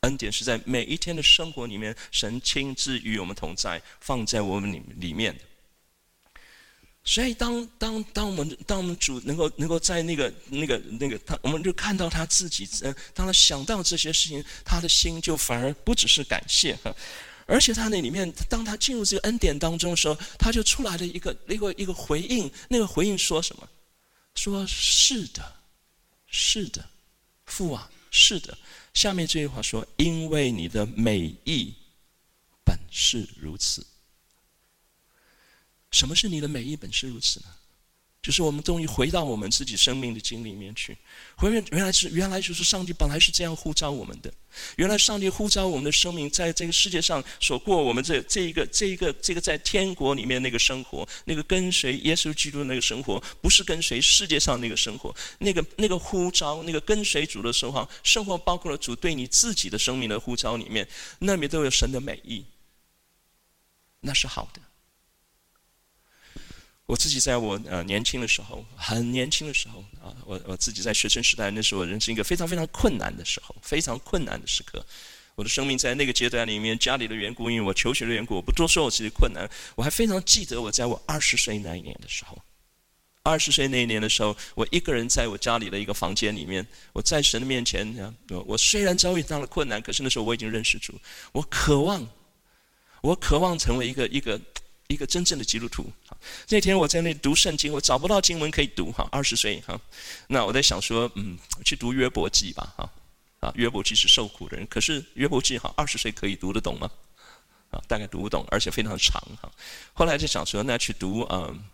[0.03, 5.41] 恩典是在每一天的生活里面，神亲自与我们同在，放在我们里里面的。
[7.05, 16.77] 所以当，当当我们当我们主能够能够在那个那个那个他，我们就看到他自己，嗯，当他想到这些事情，他的心就反而不只是感谢，
[17.47, 23.69] 而且他那里面，当他进入这个恩典当中的时候，他就出来了一个一个一个回应，那个回应说什么？
[24.35, 25.57] 说是的，
[26.27, 26.89] 是的。
[27.47, 28.57] 父啊，是的。
[28.95, 31.75] 下面这句话说：“因为你的美意
[32.65, 33.87] 本是如此。”
[35.93, 37.47] 什么是你的美意本是如此呢？
[38.23, 40.97] 就是我们终于回到我们自己生命的经里面去，
[41.35, 44.33] 回原原来是原来就是上帝本来是这样呼召我们的，
[44.77, 60.87] 原来上帝呼召我们的生命在这个世界上所过我们这这一个这一个这个在天国里面那个生活，那个跟随耶稣基督的那个生活，不是跟随世界上那个生活，那个那个呼召，那个跟随主的生活，生活包括了主对你自己的生命的呼召里面，
[61.19, 62.45] 那里都有神的美意，
[63.99, 64.61] 那是好的。
[66.93, 74.85] 我自己在我呃年轻的时候，很年轻的时候啊，我我自己在学生时代，那是我人生一个非常非常困难的时候，非常困难的时刻。
[75.35, 79.49] 我的生命在那个阶段里面，家里的缘故，因为我求学的缘故，我不多说我自己的困难。
[79.75, 82.39] 我还非常记得我在我二十岁那一年的时候，
[83.23, 88.15] 二十岁那一年的时候，我一个人在我家里的一个房间里面，我在神的面前，
[88.45, 90.93] 我虽然遭遇到了困难，可是那时候我已经认识主，
[91.33, 92.07] 我渴望，
[93.01, 94.39] 我渴望成为一个一个。
[94.93, 95.91] 一个真正的基督徒。
[96.49, 98.93] 那天我在那读圣经，我找不到经文可以读。
[98.93, 99.81] 哈，二十岁哈，
[100.29, 102.73] 那我在想说，嗯，去读约伯记吧。
[102.77, 102.91] 哈，
[103.41, 106.91] 啊，约伯记是受苦的人，可是约伯记哈，二十岁可以读得懂吗？
[107.71, 109.21] 啊，大概读不懂，而且非常长。
[109.41, 109.51] 哈，
[109.95, 111.65] 后来就想说，那去读，嗯，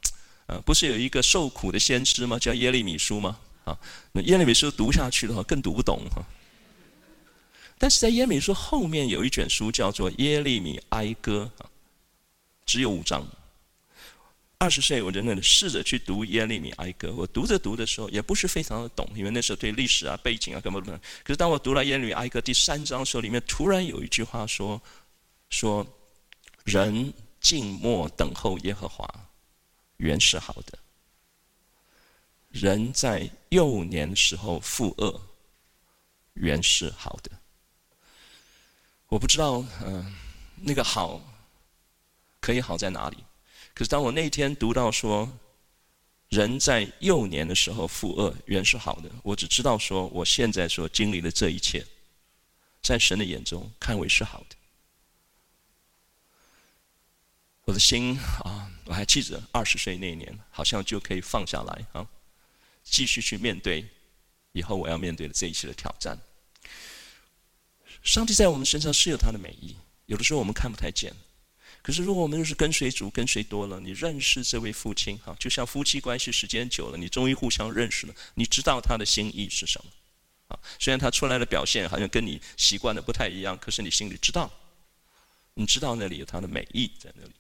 [0.47, 2.39] 呃，不是有一个受苦的先知吗？
[2.39, 3.39] 叫耶利米书吗？
[3.65, 3.77] 啊，
[4.13, 6.01] 那耶利米书读下去的话，更读不懂。
[6.15, 6.23] 哈，
[7.77, 11.51] 但是在耶利米书后面有一卷书叫做耶利米哀歌。
[12.69, 13.27] 只有五章。
[14.59, 17.15] 二十岁，我真的试着去读耶利米哀歌。
[17.17, 21.01] 我读着读的时候，也不是非常的懂，因为那时候对历史啊、背景啊根本不懂。
[21.23, 24.83] 可是当我读了耶利米哀歌第三章的时候，里面突然有一句话说
[25.49, 25.87] ：“说
[26.65, 29.09] 人静默等候耶和华，
[29.97, 30.77] 原是好的；
[32.51, 35.21] 人在幼年时候负恶，
[36.35, 37.31] 原是好的。”
[39.09, 40.15] 我不知道，嗯、
[40.57, 41.23] 那个好。
[42.49, 43.19] 可以好在哪里？
[43.75, 45.31] 可是当我那天读到说，
[46.31, 51.85] 人在幼年的时候负恶原是好的，我只知道说，我现在所经历的这一切，
[52.81, 54.57] 在神的眼中看为是好的。
[57.67, 62.09] 我的心啊，我还记得二十岁那一年，好像就可以放下来啊，
[62.83, 63.87] 继续去面对
[64.53, 66.19] 以后我要面对的这一切的挑战。
[68.03, 69.77] 上帝在我们身上是有他的美意，
[70.07, 71.15] 有的时候我们看不太见。
[71.89, 79.91] 可是，如果我们就是跟随主，跟随多了，你认识这位父亲哈，就像夫妻关系时间久了，你终于互相认识了，你知道他的心意是什么
[80.49, 80.61] 啊？
[80.79, 84.53] 虽然他出来的表现好像跟你习惯的不太一样，可是你心里知道，
[85.55, 87.33] 你知道那里有他的美意在那里。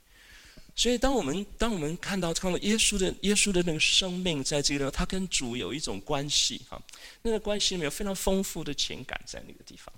[0.75, 6.83] 所以，当我们当我们看到看到耶稣的耶稣的那个生命在这个地方，他跟主有一种关系哈，
[7.21, 9.93] 那个关系里面有非常丰富的情感在那个地方。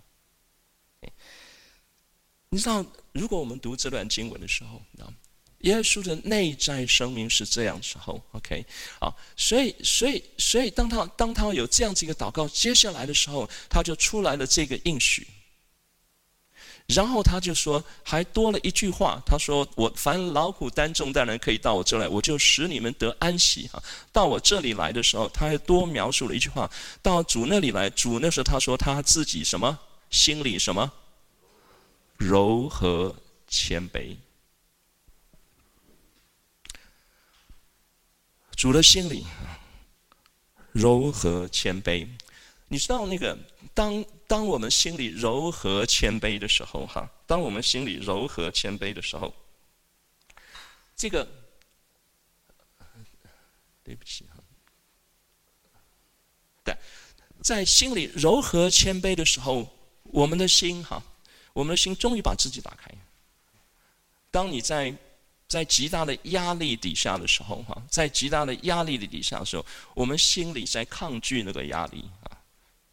[2.53, 4.83] 你知道，如果我们读这段经文的时候，
[5.61, 8.65] 耶稣的内在生命是这样时候，OK，
[8.99, 15.29] 啊，所以，所以，所以，当他当他有这样子一个祷告，接下来的时候，他就出来了这个应许，
[16.87, 23.81] 然后他就说，还多了一句话，他说：“我凡劳苦担重担的人可以到我这来，我就使你们得安息。”哈，
[24.11, 26.69] 到我这里来的时候，他还多描述了一句话：
[27.01, 29.79] 到主那里来，主那时候他说他自己什么
[30.11, 30.91] 心里什么。
[32.21, 33.17] 柔和
[33.49, 34.15] 谦卑，
[38.55, 39.25] 主的心里
[40.71, 42.07] 柔和谦卑。
[42.69, 43.37] 你知道那个
[43.73, 49.35] 当当我们心里柔和谦卑的时候，哈，当我们心里柔和谦卑的时候，
[50.95, 51.27] 这个
[53.83, 54.45] 对不起哈，
[56.63, 56.77] 对，
[57.43, 59.67] 在心里柔和谦卑的时候，
[60.03, 61.03] 我们的心哈。
[61.53, 62.91] 我们的心终于把自己打开。
[64.31, 64.95] 当你在
[65.49, 72.39] 在极大的压力底下的时候，哈，在极大的压力的底下的时候，我们心里在抗拒那个压力啊，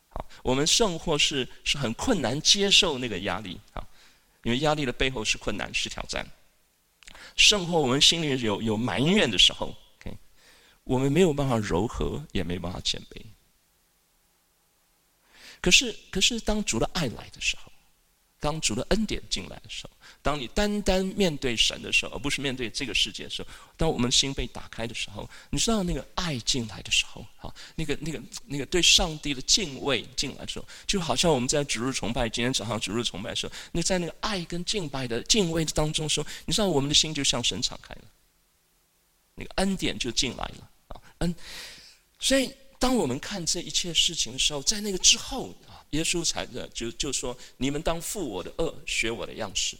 [0.09, 3.87] 好，我们甚或是是很困难接受那个压力啊，
[4.41, 6.27] 因为压力的背后是困难是挑战。
[7.35, 9.75] 甚或我们心里有有埋怨的时候
[10.83, 13.21] 我们没有办法柔和，也没办法谦卑。
[15.61, 17.71] 可是可是当主的爱来的时候。
[18.39, 19.89] 当主的恩典进来的时候，
[20.21, 38.01] 当你单单面对神的时候，而不是面对这个世界的时候，当我们心被打开的时候，你知道那个爱进来的时候，好，那个那个那个对上帝的敬畏进来的时候，就好像我们在主日崇拜，今天早上主日崇拜的时候，你在那个爱跟敬拜的敬畏当中时候，你知道我们的心就向神敞开了，
[39.33, 41.35] 那个恩典就进来了啊，恩，
[42.19, 45.55] 所以当我们看这一切事情的时候，在那个之后，
[45.91, 49.77] 耶稣才就就说：“你们当负我的轭，学我的样式。”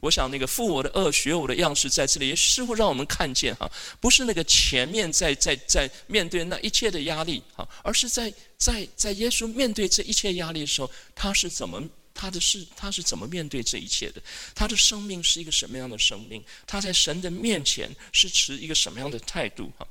[0.00, 14.22] 我想那个负我的轭，学我的样式，在这里也似乎让我们看见哈，不是那个前面在在在面对那一切的压力哈，而是在在在耶稣面对这一切压力的时候，他是怎么他的是他是怎么面对这一切的？
[14.54, 16.44] 他的生命是一个什么样的生命？
[16.66, 19.86] 他在神的面前是持一个什么样的态度哈？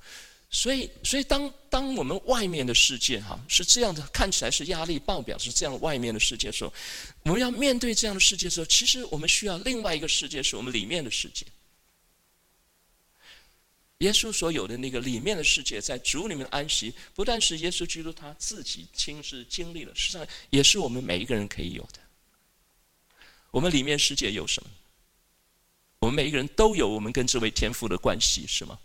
[0.57, 6.73] 所以，所以当当我们外面的世界哈是这样的，看起来是压力爆表，是这样外面的世界的时候，
[7.23, 11.45] 我们要面对这样的世界的时候，其实我们需要另外一个世界，是我们里面的世界。
[13.97, 21.99] 耶稣所有的那个里面的世界，在主里面的安息，不但是耶稣基督他自己亲自经历了，实际上也是我们每一个人可以有的。
[23.51, 24.69] 我们里面世界有什么？
[25.99, 28.79] 我们每一个人都有我们跟这位天父的关系，是吗？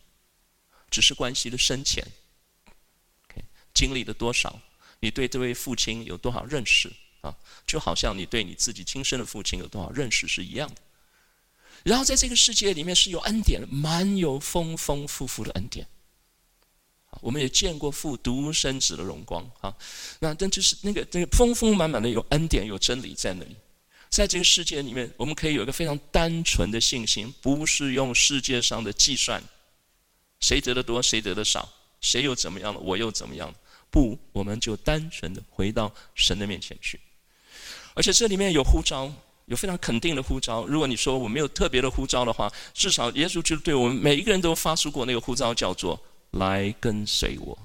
[0.90, 2.04] 只是关系的深浅
[3.72, 4.60] 经历了多少？
[4.98, 7.34] 你对这位父亲有多少认识啊？
[7.66, 10.82] 就好像你对你自己亲生的父亲有多少认识是一样的。
[11.84, 15.86] 然后在这个世界里面是有恩典，满有丰丰富富的恩典。
[17.22, 19.74] 我们也见过父独生子的荣光啊，
[20.18, 23.56] 那但就是那个那个丰丰满满的有恩典有真理在那里。
[24.10, 29.42] 在这个世界里面，我们可以有一个非常单纯的信心，不是用世界上的计算。
[30.40, 31.68] 谁得的多，谁得的少？
[32.00, 32.80] 谁又怎么样了？
[32.80, 33.54] 我又怎么样了？
[33.90, 36.98] 不，我们就单纯的回到神的面前去。
[37.94, 39.12] 而且这里面有呼召，
[39.46, 40.64] 有非常肯定的呼召。
[40.66, 46.00] 如果你说我没有特别的呼召的话，至少耶稣就对我们每一个人都发出过那个呼召，叫做
[46.32, 47.58] “来跟随我，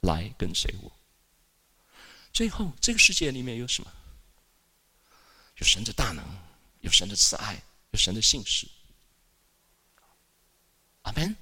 [0.00, 0.90] 来跟随我”。
[2.32, 3.92] 最后，这个世界里面有什么？
[5.58, 6.24] 有神的大能，
[6.80, 8.66] 有神的慈爱，有神的信实。
[11.02, 11.36] 阿门。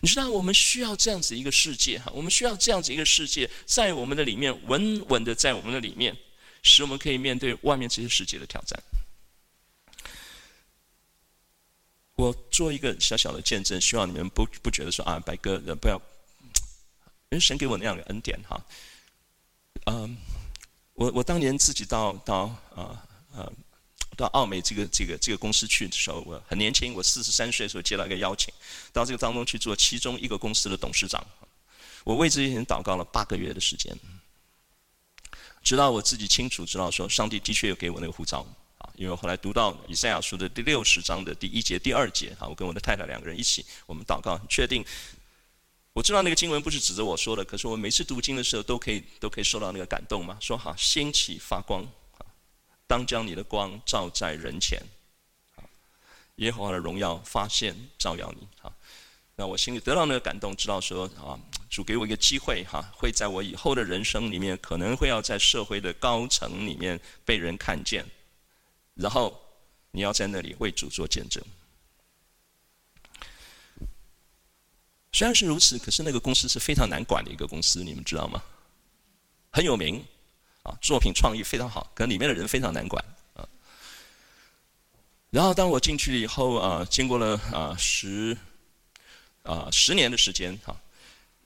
[0.00, 6.14] 你知道我们需要这样子一个世界哈，我们需要这样子一个世界，在我们的里面稳稳的在我们的里面，
[6.62, 8.78] 使我们可以面对外面这些世界的挑战。
[12.16, 16.00] 我做一个小小的见证，希望你们不不觉得说啊，白哥不要，
[17.30, 18.62] 人神给我那样的恩典哈。
[19.86, 20.16] 嗯，
[20.92, 23.02] 我我当年自己到到啊
[23.34, 23.50] 啊。
[24.16, 28.52] 到奥美这个这个这个公司去的时候，我很年轻，我四十三岁的时候接到一个邀请，
[28.92, 31.24] 到这个当中去做其中一个公司的董事长。
[32.04, 33.96] 我为这些人祷告了八个月的时间，
[35.62, 38.44] 直到我自己清楚知道说，上帝的确有给我那个护照
[38.78, 44.84] 啊，因为我后来读到以赛亚书的第六十章的第一节、第二节啊，我跟我的太太两个人一起，我们祷告，确定
[45.92, 51.86] 我知道那个经文不是指着我说的，可是我每次读经的时候都可以都可以受到那个感动嘛，说好兴起发光。
[52.92, 54.78] 当将你的光照在人前，
[56.34, 58.46] 耶和华的荣耀发现照耀你。
[58.60, 58.70] 哈，
[59.34, 61.40] 那我心里得到那个感动，知道说啊，
[61.70, 68.04] 主给我一个机会哈，会在我以后的人生里面，可能会要在社会的高层里面被人看见，
[68.92, 69.40] 然后
[69.92, 71.42] 你要在那里为主做见证。
[75.12, 78.42] 虽然是如此，可是那个公司是非常难管的一个公司，你们知道吗？
[79.50, 80.04] 很有名。
[80.62, 83.04] 啊，作品创意非常好，可里面的人非常难管
[83.34, 83.46] 啊。
[85.30, 88.36] 然后当我进去了以后啊，经过了啊十
[89.42, 90.76] 啊十年的时间哈，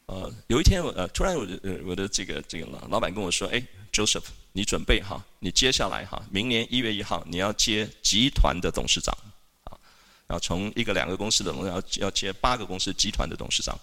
[0.06, 3.62] 呃，有一天我呃突然我的我的这个这个老老板跟我说，哎
[3.92, 9.16] ，Joseph，你准备哈，你接下来哈，明年一月一号你要接集团的董事长
[9.64, 9.78] 啊，
[10.26, 13.78] 然后从一个两个公司的要要接八个公司集团的董事长。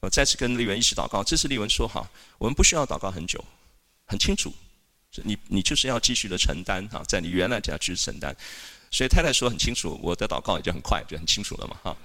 [0.00, 3.42] 我再次跟丽文一起祷告，这次丽文说哈，我们不需要祷告很久。
[4.06, 4.52] 很清楚，
[5.24, 8.34] 你你就是要继续的承担哈，在你原来家继续承担，
[8.90, 11.96] 所以太太说很清楚，我的祷告也就很快就很清楚了嘛哈。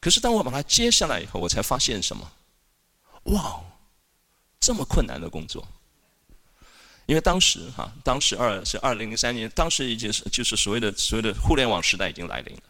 [0.00, 2.30] 可是当我把它接下来以后，我才发现什么？
[3.24, 3.60] 哇，
[4.60, 5.66] 这么困难的工作！
[7.06, 12.62] 因为当时哈，当时二是二零零三年，当时已经是就是所谓的所谓的互联网时代已经来临了。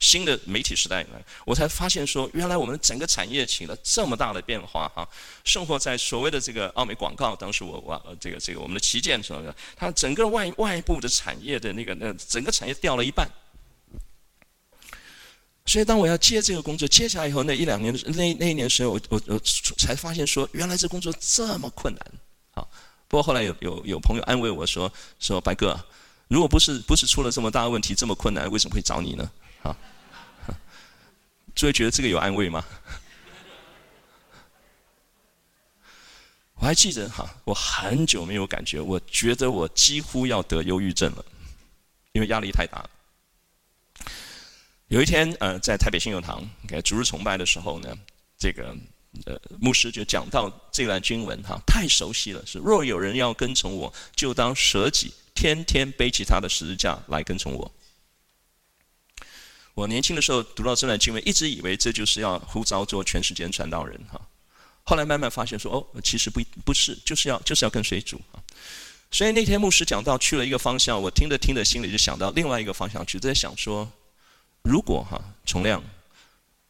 [0.00, 1.06] 新的媒体时代，
[1.46, 5.08] 我才发现说，原来我们整个产业起了这么大的变化哈。
[5.44, 13.28] 生活在所谓的这个奥美广告，当时我我这个这个我们的旗舰什么的，它整个外外部的产业的那个那整个产业掉了一半。
[15.66, 19.38] 所以当我要接这个工作，接下来以后那一两年那那一年时候，我我我
[19.78, 22.06] 才发现说，原来这工作这么困难。
[22.52, 22.66] 啊，
[23.08, 25.82] 不过后来有有有朋友安慰我说说白哥，
[26.28, 29.30] 如果不是不是出了这么大的问题，这么困难，为什么会找你呢？
[29.64, 29.76] 啊，
[31.54, 32.64] 诸位觉得这个有安慰吗？
[36.56, 41.24] 我还记得哈，我很久没有感觉，我觉得我几乎要得忧郁症了，
[42.12, 42.88] 因为压力太大。
[44.88, 47.94] 有一天，呃，在台北信友堂给主日崇拜的时候呢，
[48.38, 48.74] 这个
[49.26, 57.70] 呃牧师就讲到这段经文哈，太熟悉了，是若有人要跟从我，就当舍己，天天背起他的十字架来跟从我。
[59.74, 64.20] 我年轻的时候读到这段经文，一直以为这就是要呼召做全世界传道人哈，
[64.84, 68.42] 后来慢慢发现说，哦，其实不不是，就是要就是要跟随主啊。
[69.10, 73.90] 所以那天牧师讲到去了一个方向，我听着听着心里就想到另外一个方向去，在想说。
[74.66, 75.84] 如果哈，崇亮，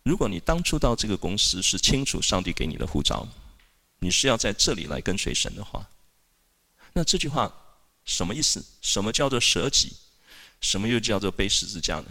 [0.02, 3.24] 如果你当初到这个公司是清楚上帝给你的呼召，
[4.00, 5.88] 你是要在这里来跟随神的话，
[6.92, 7.54] 那这句话
[8.04, 8.64] 什么意思？
[8.82, 9.92] 什么叫做舍己？
[10.60, 12.06] 什么又叫做背十字架呢？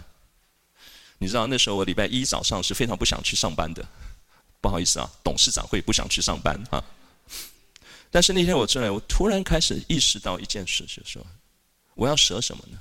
[1.18, 3.86] 你知道那时候我礼拜一早上是非常不想去上班的，
[4.60, 6.82] 不好意思啊，董事长会不想去上班哈。
[8.10, 11.26] 但是那天我出来，我突然开始意识到一件事，就是说
[11.94, 12.78] 我要舍什么呢？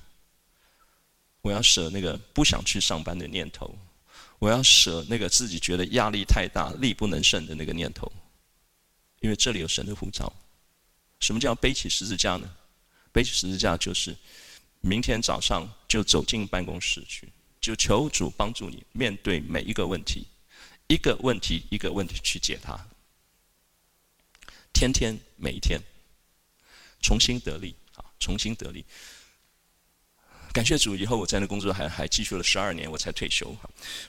[1.42, 3.76] 我要舍那个不想去上班的念头，
[4.40, 8.12] 我要舍那个自己觉得压力太大、力不能胜的那个念头，
[9.20, 10.32] 因为这里有神的呼召。
[11.20, 12.50] 什么叫背起十字架呢？
[13.12, 14.16] 背起十字架就是
[14.82, 17.28] 明天早上就走进办公室去，
[17.64, 20.28] 就求主帮助你面对每一个问题，
[20.88, 22.78] 一个问题一个问题去解它，
[24.74, 25.80] 天天每一天
[27.00, 28.84] 重新得力啊，重新得力。
[30.54, 33.68] 感谢主，以后我在那工作还还继续了十二年，我才退休哈。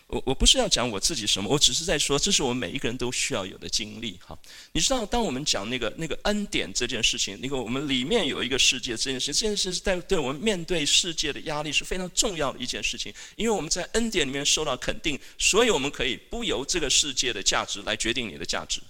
[0.09, 4.39] 我我不是要讲我自己什么，我只是在说，这是我们每一个人都需要有的经历哈。
[4.73, 18.83] 你知道，当我们讲那个那个恩典这件事情，那个我们里面有一个世界这件事，这件事是在对我们面对世界的压力是非常重要的一件事情，因为我们在恩典里面受到肯定，所以我们可以不由这个世界的价值来决定你的价值。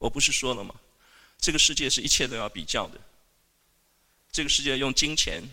[0.00, 0.74] 我不是说了吗？
[1.40, 2.98] 这个世界是一切都要比较的，
[4.32, 5.48] 这个世界用金钱。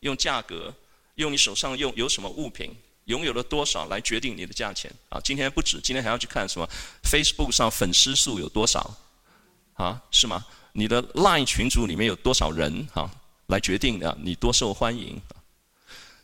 [0.00, 0.72] 用价格，
[1.16, 2.74] 用你手上用有什么物品，
[3.06, 5.20] 拥有了多少来决定你的价钱啊？
[5.24, 6.68] 今天不止，今天还要去看什么
[7.02, 8.96] ？Facebook 上粉丝数有多少？
[9.74, 10.44] 啊，是吗？
[10.72, 12.86] 你的 Line 群组里面有多少人？
[12.92, 13.10] 哈、
[13.46, 15.20] 来决定的你多受欢迎。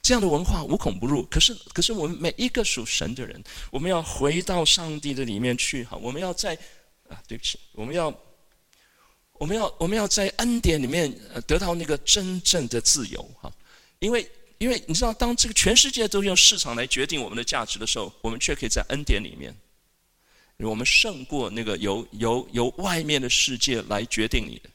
[0.03, 1.25] 这样的文化无孔不入。
[1.31, 5.83] 可是，可是我们每一个属神的人，我们要回到上帝的里面去。
[5.85, 6.55] 哈，我们要在
[7.09, 8.15] 啊，对不起，我们要。
[9.37, 11.13] 我们要我们要在恩典里面
[11.45, 13.53] 得到那个真正的自由哈，
[14.05, 19.55] 因为因为你知道，当这个全世界都用市场来决定我们的价值的时候，我们却可以在恩典里面，
[20.59, 24.71] 我们胜过那个由由由外面的世界来决定你的。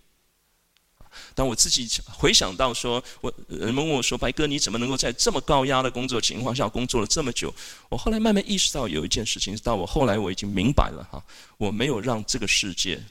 [1.34, 7.54] 当我自己回想到说，我人们问我说：“白哥，你怎么能够在这么高压的工作情况下工作了这么久？”
[7.90, 11.24] 我后来慢慢意识到有一件事情，到我后来我已经明白了哈，
[11.58, 13.02] 我没有让这个世界。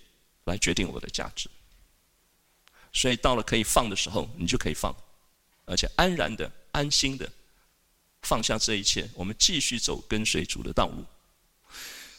[0.44, 1.46] 来决定我的价值，
[2.90, 4.96] 所以到了可以放的时候，你就可以放，
[5.68, 7.30] 而且安然的、安心的
[8.22, 11.04] 放下这一切，我们继续走跟随主的道路。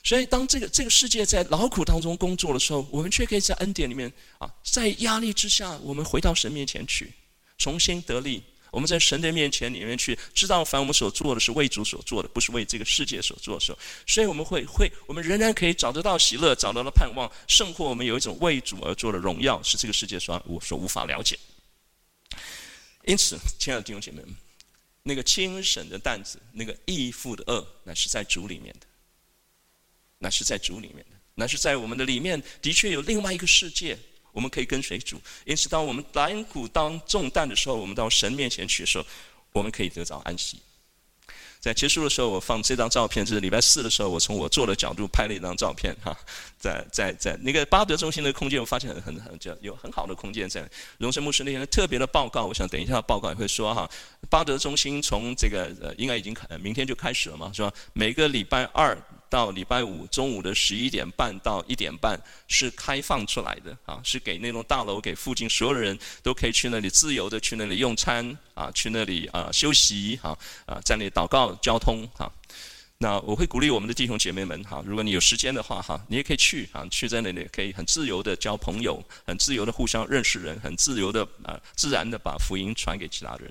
[0.02, 7.12] 所以，当这个这个世界在劳苦当中工作的时候，我们却可以在恩典里面啊，在压力之下，我们回到神面前去，
[7.58, 8.41] 重新得力。
[8.72, 13.76] 我们在神的面前里面去知道，凡我们所做的是为主所做的，不是为这个世界所做的，
[14.06, 21.38] 所以我们会会，我们仍然可以找得到喜乐，找得到盼望，胜过我们有一种为主而做的荣耀，是这个世界所我所无法了解。
[23.06, 24.36] 因此，亲爱的弟兄姐妹们，
[25.04, 28.86] 那个轻省的担子，那个义父的恶，那是在主里面的，
[30.18, 33.97] 那是在主里面的，那是在我们的里面，的确有另外一个世界。
[34.32, 39.06] 我们可以跟随主，因此当我们担苦当重担的时候，我们到神面前去的时候，
[39.52, 40.62] 我们可以得到安息。
[41.60, 46.18] 在结束的时候，我放这张照片，就是礼拜四的时候，我从我坐的角度拍了一张照片，哈，
[46.57, 50.66] 在在在那个巴德中心的空间，我发现很很很有很好的空间在。
[50.97, 53.89] 荣生牧师那天特别的报告，我想等一下报告也会说哈，
[54.30, 57.74] 巴德中心从这个呃应该已经开，明天就开始了嘛，是吧？
[57.93, 58.97] 每个礼拜二。
[59.30, 72.30] 到礼拜五中午的十一点半到一点半是开放出来的啊，是给那栋大楼给附近所有的人都可以去那里自由的去那里用餐啊，去那里啊休息哈啊，在那里祷告交通哈。
[72.97, 83.49] 那我会鼓励我们的弟兄姐妹们哈，如果你有时间的话哈，你也可以去啊，去在那里可以很自由的交朋友，很自由的互相认识人，很自由的啊自然的把福音传给其他人。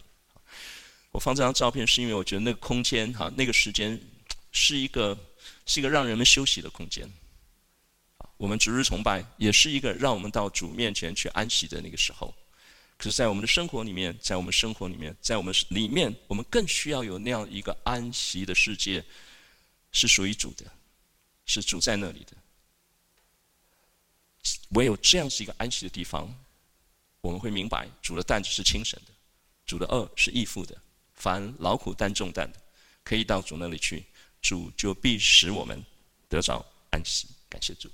[1.12, 3.98] 我放这张照片是因为我觉得那个空间哈，那个时间
[4.50, 5.16] 是一个。
[5.68, 7.08] 是一个让人们休息的空间，
[8.38, 12.34] 我们逐日崇拜也是一个让我们到主面前去安息的那个时候。
[12.96, 19.04] 可是，在我们的生活里面，在我们生活里面，在我们里面，我们更需要有那样一个安息的世界，
[19.92, 20.64] 是属于主的，
[21.46, 22.32] 是主在那里的。
[24.70, 26.34] 唯有这样是一个安息的地方，
[27.20, 29.12] 我们会明白主的担子是轻省的，
[29.66, 30.76] 主的恶是义父的。
[31.14, 32.58] 凡劳苦担重担的，
[33.04, 34.04] 可以到主那里去，
[34.40, 35.84] 主就必使我们
[36.28, 37.28] 得着安息。
[37.48, 37.90] 感谢主。